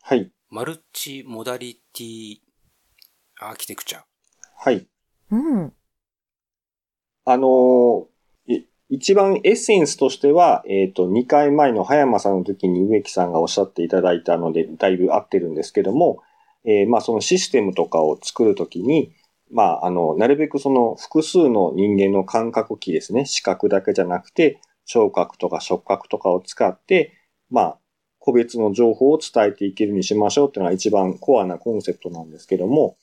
[0.01, 0.31] はい。
[0.49, 2.37] マルチモダリティ
[3.41, 4.03] アーキテクチャ。
[4.55, 4.87] はい。
[5.29, 5.73] うん。
[7.25, 16.23] あのーい一番エッセンスとしては、えっ、と、2回前の葉山さんの時に植木さんがおっしゃっていただいたので、だいぶ合ってるんですけども、
[16.63, 19.11] えーまあそのシステムとかを作るときに、
[19.51, 27.11] まああの、なるべくその複数の人間の感覚器ですね、視覚だけじゃなくて、聴覚とか触覚とかを使って、
[27.49, 27.79] まあ、
[28.27, 32.97] 個別の情報を伝えていけるにしましょうっていうのが一番コアなコンセプトなんですけども、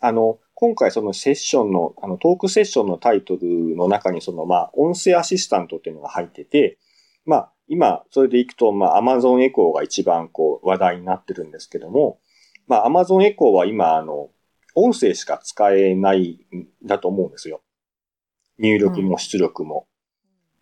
[0.00, 6.78] あの、今回そのセッションの、あの、トークセッションのタイトルの中にその、まあ、音声アシスタントっていうのが入ってて、
[7.26, 12.18] まあ、今、それでいくと、まあ、Amazon Echo が一番こう、話題になってるんですけども、
[12.66, 14.30] まあ、Amazon Echo は今、あの、
[14.74, 17.60] 音声しか使えないんだと思うんですよ。
[18.58, 19.86] 入力も出力も。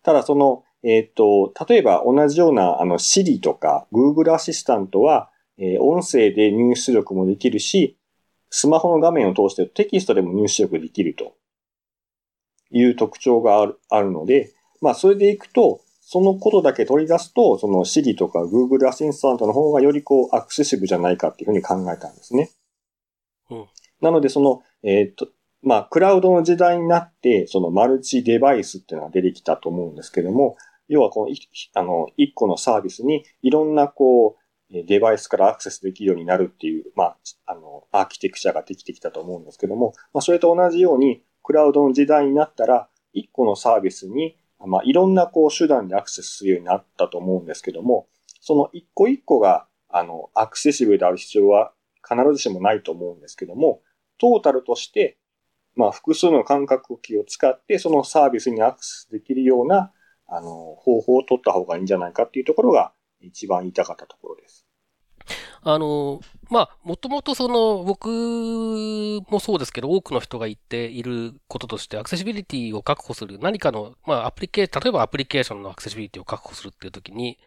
[0.03, 7.99] ただその、えっ、と、例えば同じような、あの、Siri とか Google アシスタントは、えー音声で入出力もできるし、
[8.49, 11.35] スマホの画面を通してテキストでも入出力できると
[12.71, 22.51] いう特徴があるあるので、まあ、それでいくと、そのことだけ取り出すと、その Siri とか Google アシスタントの方がよりこうアクセシブルじゃないかっていうふうに考えたんですね。
[23.51, 23.67] うん
[24.01, 25.29] なので、その、えっ、と、
[25.63, 30.57] まあ、クラウドの時代になって、そのマルチデバイスっていうのが出てきたと思うんですけども、
[30.91, 31.39] 要はこの、い
[31.75, 37.17] あの、一個のサービスにいろんなこう、デバイスからアクセスできるようになるっていう、まあ、
[37.47, 48.09] あの、アーキテクチャができてきたと思うんですけども、まあ、それと同じように、クラウドの時代になったら、一個のサービスに、まあ、いろんなこう手段でアクセスするようになったと思うんですけども、
[48.41, 51.73] その一個一個が、あの、アクセシブルである必要は
[52.07, 53.81] 必ずしもないと思うんですけども、
[54.19, 55.17] トータルとして、
[55.75, 59.93] まあ、複数の感覚器を使って、そのサービスにアクセスできるような、
[60.31, 64.67] あの、方法を取った方がいいんじゃないかっていうところが、一番言いたかったところです。
[65.63, 68.09] あの、まあ、もともとその、僕
[69.29, 77.39] もそうですけど、多くの人が言っていることとして、アクセシビリティを確保する、何かの、まあ、アプリケー、例えばアプリケーションのアクセシビリティを確保するっていうときに、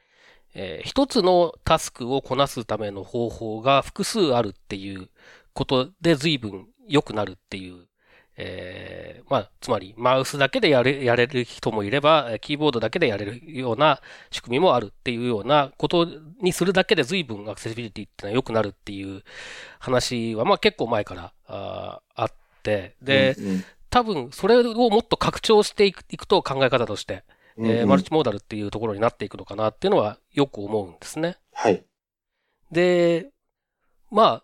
[0.53, 5.09] えー一つのタスクをこなすための方法が複数あるっていう
[5.53, 7.87] ことで随分良くなるっていう、
[8.35, 16.07] えー、まあ、つまり、マウスだけでやれ、やれる人もいれば、キーボードだけでやれるような仕組みもあるっていうようなこと
[16.41, 19.23] にするだけで随分アクセシビリティっていうのは良くなるっていう
[19.79, 22.31] 話は、まあ結構前からああっ
[22.63, 27.23] て、で、うんうん、多分それをもっと拡張していくいくと考え方として、
[27.57, 31.37] うんうん、えー、マルチモーダルっていうところになっていくのかなっていうのはよく思うんですね。
[31.53, 31.83] はい。
[32.71, 33.29] で、
[34.09, 34.43] まあ、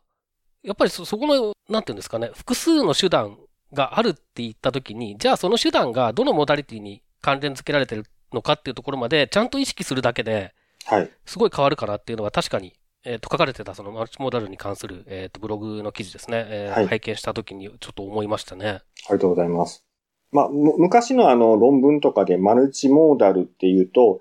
[0.62, 3.38] やっぱりそ、そこの、なんていうんですかね、複数の手段
[3.74, 10.54] があるって言ったときに、じゃあその手段がどのモダリティに関連付けられてるのかっていうところまでちゃんと意識するだけで、
[10.86, 11.10] はい。
[11.26, 16.46] すごい変わるかなっていうのは確かに、えっ、ー、と、書かれてたそのマルチモーダルに関する、えっ、ー、と、ブログの記事ですね。
[16.50, 18.68] えー、はい、拝見したときにちょっと思いましたね。
[18.68, 18.82] あり
[19.14, 19.86] がとうございます。
[20.32, 24.20] まあ、昔のあの論文とかでマルチモーダルっていうと、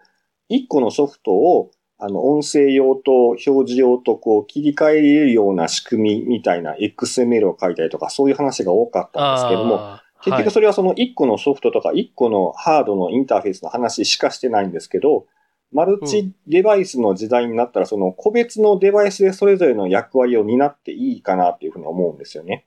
[0.48, 15.26] 一個のソフトをあの、音声用と表示用とこう切り替えれるような仕組みみたいな XML を書いたりとかそういう話が多かったんですけども、結局それはその1個のソフトとか1個のハードのインターフェースの話しかしてないんですけど、
[15.72, 22.66] マルチデバイスの時代になったらその個別のデバイスでそれぞれの役割を担っていいかなっていうふうに思うんですよね。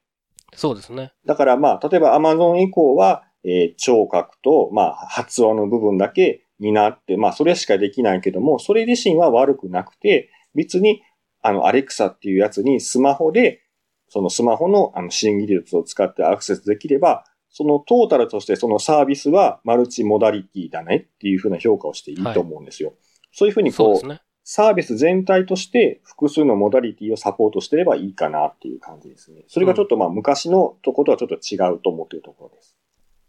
[0.54, 1.14] そうですね。
[1.26, 11.02] だからまあ、例えば Amazon 以降は、えー、聴覚と、まあ、発音の部分だけになって、まあ、それしかできないけども、それ自身は悪くなくて、別に、
[11.42, 13.64] あの、アレクサっていうやつにスマホで、
[14.08, 22.90] そのスマホのあの支援技術を使ってアクセスできれば、そのトータルとしてそのサービスはマルチモダリティだねっていうふうな評価をしていいと思うんですよ。
[22.90, 22.98] はい、
[23.32, 29.44] そういうふうにこう、うね、サービス全体として複数のモダリティをサポートしてればいいかなっていう感じですね。
[29.48, 32.78] それがちょっとまあ昔のところとはちょっと違うと思っているところです。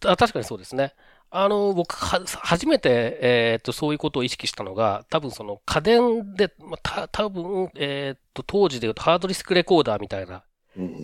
[0.05, 0.95] あ確かにそうですね。
[1.35, 10.45] あの、僕は、初めて、えっ、ー、と、そういうことを意識したのが、多分その家電で、まあ、た、多分えっ、ー、と、当時で言うとハードディスクレコーダーみたいな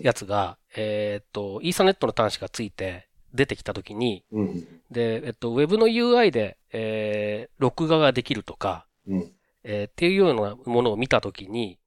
[0.03, 9.31] やつが、うん、えっ、ー、と、イーサネットの端子がついて出てきたときに、うん、で、えっと、ウェブの UI で、えー、録画ができるとか、うん、
[9.63, 11.79] えー、っていうようなものを見たときに、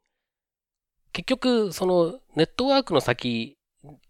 [1.13, 3.57] 結局、その、ネットワークの先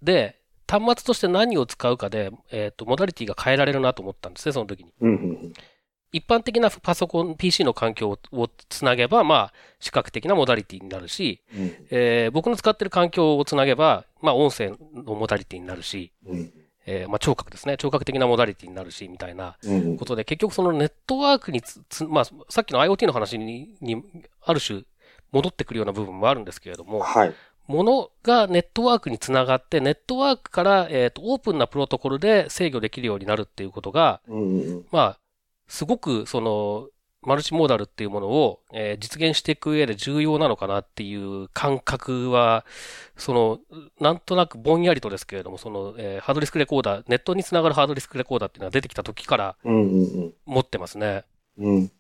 [0.01, 0.42] で、
[0.73, 4.93] 端末として何を使うかで、えっ、ー、と、モダリティが変えられるなと思ったんですね、その時に。
[6.13, 16.53] 一般的なパソコン、PC の環境をつなげば、まあ、視覚的なモダリティになるし、うん、えー、僕の使ってる環境をつなげば、まあ、音声のモダリティになるし、うん、
[16.87, 17.77] えー、まあ、聴覚ですね。
[17.77, 19.57] 聴覚的なモダリティになるし、みたいな
[19.99, 24.03] ことで、うん、結局そのネットワークにつ、まあ、さっきの IoT の話に、に、
[24.43, 24.83] ある種、
[25.33, 27.35] 戻ってくるような部分もあるんですけれども、はい。
[27.67, 35.19] ものがネットワークにつながって、ネットワークから、えっ、ー、と、オープンなプロトコルで制御できるようになるっていうことが、うんうん、まあ、
[35.69, 36.89] すごく、その、
[37.25, 42.67] マルチモーダルっていうものを、えー、実現していく上で重要なのかなっていう感覚は、
[43.17, 43.61] その、
[44.01, 51.23] なんとなくぼんやりとですけれども、その、えー、ハードディスクレコーダー、ネットにつながるハードディスクレコーダーっていうのが出てきた時から、持ってますね。
[51.59, 51.95] うん、うん、ちょ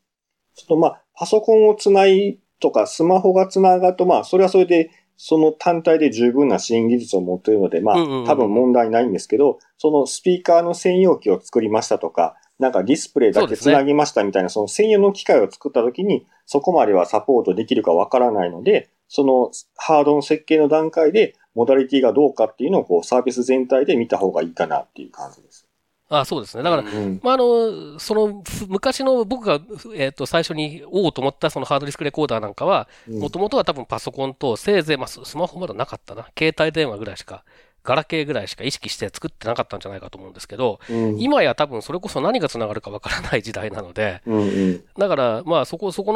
[0.64, 7.96] っとまあ、パソコンをつないとか、スマホがつながると、まあ、それはそれで、その単体で十分な支援技術を持っているので、まあ、
[8.26, 25.68] 多分問題ないんですけど、そのスピーカーの専用機を作りましたとか、なんかディスプレイだけ繋ぎましたみたいな、その専用の機械を作った時に、そこまではサポートできるかわからないので、そのハードの設計の段階で、モダリティがどうかっていうのをこうサービス全体で見た方がいいかなっていう感じです。
[26.20, 26.62] あそうですね。
[26.62, 29.60] だから、うん、まあ、あの、その、昔の僕が、
[29.94, 36.28] えっ、ー、と、最初に、おおと思ったそのハードディスクレコーダーなんかは、もともとは多分パソコンと、せいぜい、まあ、スマホまだなかったな。
[36.38, 37.44] 携帯電話ぐらいしか、
[37.84, 46.12] ガラケーぐらいしか意識して作ってなかったんじゃないかと思うんですけど、うん、今や多分それこそ何が繋がるかわからない時代なので、うんうん、だから、まあ、そこ、そこ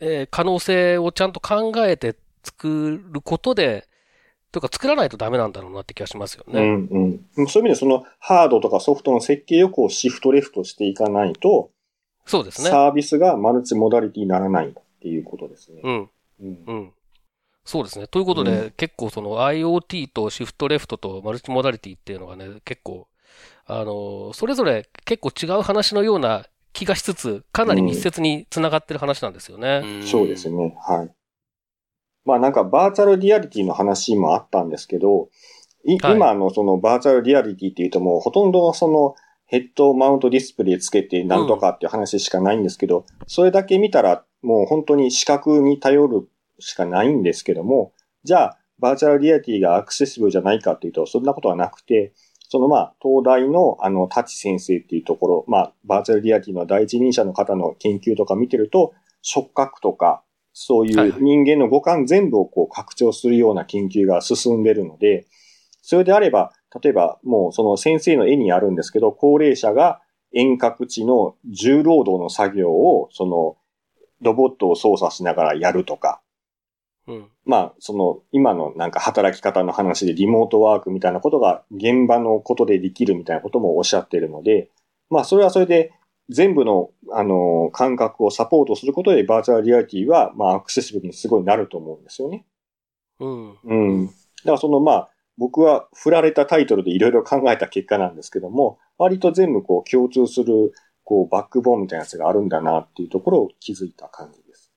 [0.00, 3.86] の、えー、可能性をちゃんと考えて作ることで、
[4.52, 6.60] というか作らないとダメなんだろうなって気がしますよね。
[6.60, 7.48] うんうん。
[7.48, 11.70] そういう意味でそのハードとかソフトの設計をこうシフトレフトしていかないと、
[12.26, 12.70] そうですね。
[12.70, 15.80] サービスがマルチモダリティにならないっていうことですね。
[15.82, 16.10] うん。
[16.42, 16.64] うん。
[16.66, 16.92] うん。
[17.64, 18.06] そうですね。
[18.08, 23.08] ということで、うん、結構その IoT とシフトレフトとマルチモダリティっていうのがね、結構、
[23.66, 29.82] あの、それぞれ結構違う話のような気がしつつ、かなり密接に繋がってる話なんですよね。
[29.84, 30.76] うん、そうですね。
[30.80, 31.10] はい。
[32.24, 35.28] まあなんかバーチャルリアリティの話もあったんですけど、
[35.84, 39.14] いはい、今のそのバーチャルリアリティっていうともうほとんどのその
[39.46, 47.92] ヘッドマウントディスプレイつけてなんとかっていう話しかないんですけど、うん、それだけ見たらもう本当に視覚に頼るしかないんですけども、
[48.24, 52.12] じゃあバーチャルリアリティがアクセシブルじゃないかっていうとそんなことはなくて、
[52.52, 58.92] そのまあ、東大のあの、舘先生っていうところ、まあ、バーチャルリアリティの第一人者の方の研究とか見てると、
[59.22, 65.26] 触覚とか、そういう人間の五感全部をこう拡張するような研究が進んでるので、
[65.80, 70.00] それであれば、例えばもうその先生の絵にあるんですけど、高齢者が
[70.32, 73.56] 遠隔地の重労働の作業を、その、
[74.20, 76.22] ロボットを操作しながらやるとか、
[77.08, 77.28] うん。
[77.44, 84.70] まあ、その、今のなんか働き方の話でリモートワークみたいなことが現場のことでできるみたいなこともおっしゃっているので、
[85.10, 85.92] まあ、それはそれで
[86.32, 92.46] 全部の、あの、感覚をサポートすることでバーチャルリアリティは、まあ、アクセシブルにすごいなると思うんですよね。
[93.20, 93.58] うん。
[93.64, 94.06] うん。
[94.06, 100.72] だからその、まあ、僕は振られたタイトルでいろいろ考えた結果なんですけども、割と全部こう共通する、
[101.04, 104.72] こう、バックボーンみたいなやつがあるんだなっていうところを気づいた感じです。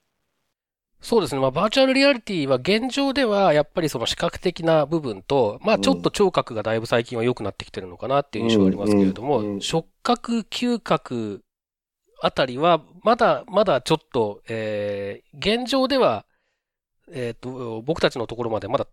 [1.05, 1.41] そうですね。
[1.41, 11.43] まあ、バーチャルリアリティは現状では、やっぱりその視覚的な部分と、まあ、ちょっと聴覚がだいぶ最近は良くなってきてるのかなっていう印象がありますけれども、触覚、嗅覚
[12.21, 16.25] あたりは、まだ、まだちょっと、えー、現状では、
[17.11, 18.87] えっ、と、僕たちのところまでまだ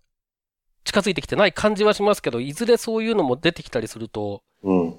[0.85, 4.99] 近づいてきてない感じはしますけど、いずれそういうのも出てきたりすると、うん。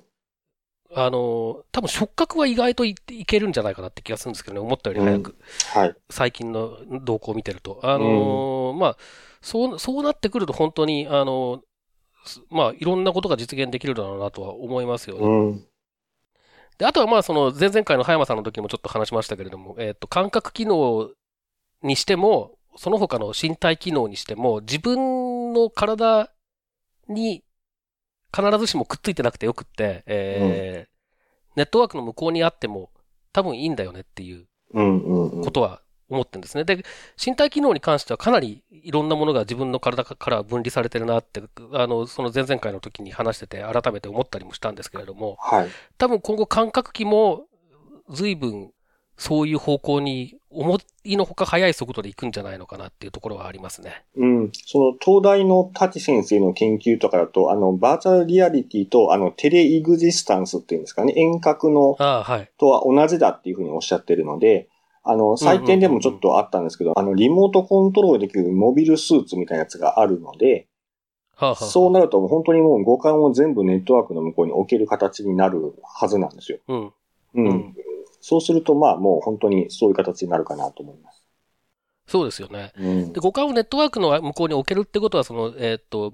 [0.96, 5.36] あの、多分触覚は意外といいけるんじゃないかなって気がするんですけどね、思ったより早く。
[5.74, 5.96] はい。
[6.10, 7.80] 最近の動向を見てると。
[7.84, 8.98] あのーまあ、
[9.42, 11.64] そう、そうなってくると本当に、あの
[12.26, 15.26] すまあ、いろんなことが実現できるだろうなとは思いますよね。
[15.26, 15.68] うん。
[16.78, 21.10] で、あとはまあ、その、前々回の葉山さんの時にもちょっと話しましたけれども、えっ、と、感覚機能
[21.82, 26.32] にしても、その他の身体機能にしても、自分の体
[27.08, 27.44] に
[28.36, 30.94] 必ずしもくっついてなくてよくって、えー
[31.56, 32.90] ネットワークの向こうにあっても
[33.32, 35.04] 多分いいんだよねっていううん。
[35.04, 35.30] うん。
[35.30, 35.82] うんことは
[36.14, 36.64] 思ってるんですね。
[36.64, 36.84] で、
[37.24, 41.44] 身体機能に関してはかなりいろんなものが自分の体から分離されてるなって、
[41.74, 45.70] あの、その前々回の時に話してて改めて思ったりもしたんですけれども、はい。
[45.98, 47.46] 多分今後感覚器も
[48.10, 48.72] 随分
[49.18, 54.04] そういう方向に思いのほか速い速度で行くんじゃないのかなっていうところはありますね。
[54.16, 54.52] うん。
[54.54, 62.50] その、東大の滝先生の研究とかだと、あの、バーチャルリアリティと、あの、テレイグジスタンスっていうんですかね、遠隔のはい。
[62.58, 64.68] とは同じだっていうふうにおっしゃってるので、
[65.04, 70.68] あの、採点でもちょっとあったんですけど、あの、リモートコントロールできるモビルスーツみたいなやつがあるので、
[71.36, 76.60] はあ、はあ、そうなると本当にもう五感を全部ネットワークの向こうに置ける形になるはずなんですよ。
[76.68, 76.94] うん。
[77.36, 77.48] うん。
[77.48, 77.76] うん
[78.26, 81.26] そうすると、まあもう本当にそういう形になるかなと思います。
[82.08, 82.72] そうですよね。
[82.78, 83.20] うんで、。
[83.20, 86.14] 五感をネットワークの向こうに置けるってことは、その、えーっと、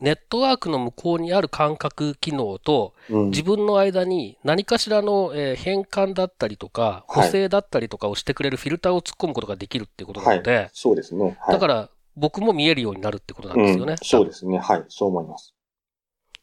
[0.00, 11.36] ネットワークの向こうにある感覚機能と、うん自分の間に何かしらの、えー変換だったりとか、はい補正だったりとかをしてくれるフィルターを突っ込むことができるっていうことなので、そうですね。
[11.40, 13.92] はい、だから僕も見えるようになるってことなんですよね。
[13.92, 14.58] うん、そうですね。
[14.58, 14.84] はい。
[14.88, 15.54] そう思います。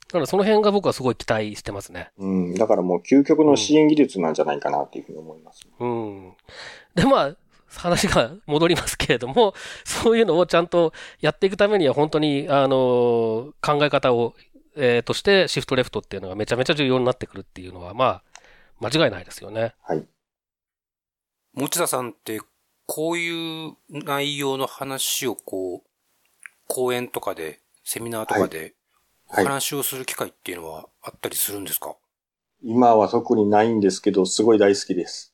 [0.07, 2.11] だからその辺が僕はすごい期待してますね。
[2.17, 2.53] うん。
[2.55, 5.67] だからもう究極の支援技術なんじゃないかなっていうふうに思います。
[5.79, 6.33] うん。
[6.93, 7.35] で、まあ、
[7.75, 9.53] 話が戻りますけれども、
[9.85, 14.33] そういうのをちゃんとやっていくためには本当に、あの、考え方を、
[14.77, 18.23] えーとしてシフトレフトっていうのがめちゃめちゃ重要になってくるっていうのは、まあ、
[18.81, 19.73] 間違いないですよね。
[19.81, 20.05] はい。
[21.53, 22.41] 持田さんって、
[22.85, 25.87] こういう内容の話をこう、
[26.67, 28.75] 講演とかで、セミナーとかで、
[29.29, 29.45] おはい。
[29.45, 31.95] 話をする機会っていうのはあったりするんですか、
[32.61, 35.33] 今は特にないんですけど、すごい大好きです。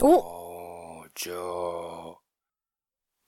[0.00, 0.43] お
[1.16, 2.16] じゃあ、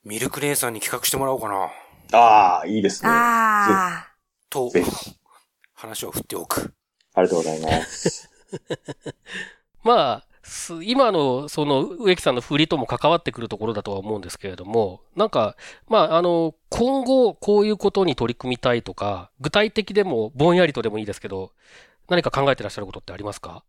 [0.03, 1.71] ミルク姉さんに企画してもらおうかな。
[2.19, 3.09] ああ、いいですね。
[3.09, 4.07] ああ
[4.49, 4.69] と
[5.73, 6.73] 話を振っておく。
[7.21, 8.29] りがとうございます。
[9.83, 15.55] まあ、す今の、その、植木さんの振りとも関わってくるところだとは思うんですけれども、なんか、
[15.87, 21.53] まあ、あの、今後、こういうことに取り組みたいとか、具体的でも、ぼんやりとでもいいですけど、
[22.09, 23.63] 何か考えてらっしゃることってありますか？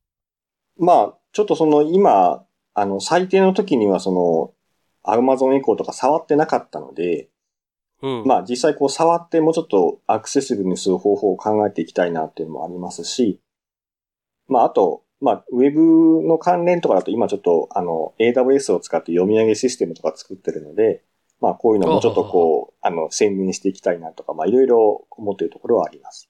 [0.77, 2.45] まあ、ちょっとその今、
[2.81, 4.53] あの、最低の時にはその、
[5.03, 7.29] アマゾンエコーとか触ってなかったので、
[8.03, 8.25] うん。
[8.25, 13.41] まあ実際こう触ってもうちょっとアクセシブルにする方法を考えていきたいなっていうのもありますし、
[14.47, 21.03] まああと、まあウェブの関連とかだと今ちょっとあの AWS を使って読み上げシステムとか作ってるので、
[21.41, 26.29] まあこういうのもちょっとこう、あの、専念していきたいなとか、まあいろいろ思っているところはあります。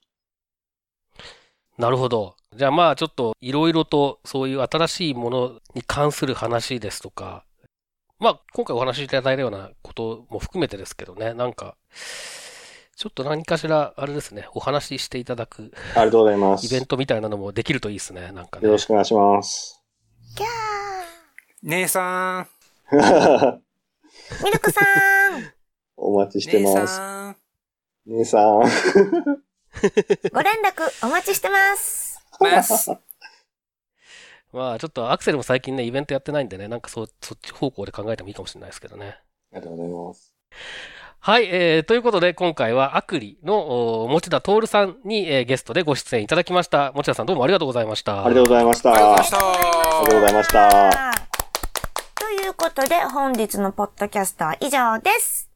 [1.77, 2.35] なるほど。
[2.55, 7.45] じゃあまあちょっといろいろとそういう新しいものに関する話ですとか、
[8.19, 11.75] まあ今回お話しいただいたようなことも含めてですけどね、なんか、
[12.95, 16.65] ちょっと何かしら、あれですね、お話ししていただくありがとうございます。
[16.65, 18.65] イベントみたいなのもできるといいですね、なんかね。
[18.65, 19.81] よろしくお願いします。
[20.33, 20.37] ー。
[20.37, 20.47] キャ
[21.61, 23.59] 姉さん、ー。
[24.43, 24.83] ミルクさん。
[25.95, 26.95] お待ちして姉ます。
[26.95, 27.35] さん。
[28.07, 28.63] 姉さん。
[30.33, 32.08] ご連絡お待ちしてます。
[32.39, 32.91] ます。
[34.51, 39.19] まあちょっとアクセルも最近ね、イベントやってないんでね、なんかそそっち方向で考えてもいいかもしれないですけどね。
[39.53, 40.33] ありがとうございます。
[41.21, 46.93] はい、えー、ということで、今回はアクリのお持田徹さんに、えーゲストでご出演いただきました。
[46.93, 48.25] 持田さんどうもありがとうございました。
[48.25, 48.93] ありがとうございました。
[48.93, 49.47] ありがとうございました。
[49.47, 51.29] ありがとうございました。
[52.15, 55.49] ということで、本日のポッドキャストは以上です。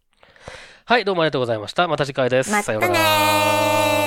[0.86, 1.88] はい、どうもありがとうございました。
[1.88, 2.52] また次回です。
[2.52, 4.03] またさようなら。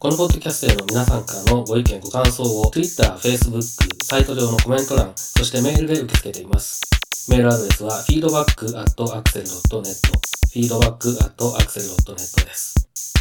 [0.00, 3.60] このポッドキャストへの皆さんからのご意見、ご感想を Twitter、Facebook、
[4.02, 6.80] サイト上のコメント欄、そしてメールで受け付けています。
[7.28, 9.84] メールアドレスは feedback.axel.net
[10.56, 12.74] feedback.axel.net です。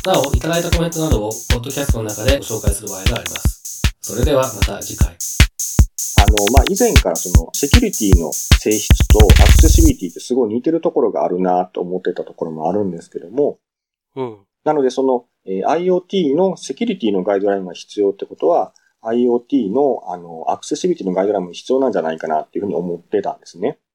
[0.07, 3.81] なお、いただいたコメントなどをポッドキャストの中でご紹介する場合があります。
[3.99, 5.09] それではまた次回。
[5.09, 5.17] あの、
[6.53, 13.59] まあ、以前からその、セキュリティの性質とアクセシビリティってすごい似てるところがあるなと思ってたところもあるんですけども、
[14.15, 14.37] うん。
[14.63, 23.79] なのでその、えー IoT のセキュリティのガイドラインが必要ってことは、IoT の、あの、アクセシビリティのガイドラインも必要なんじゃないかなっていうふうに思ってたんですね。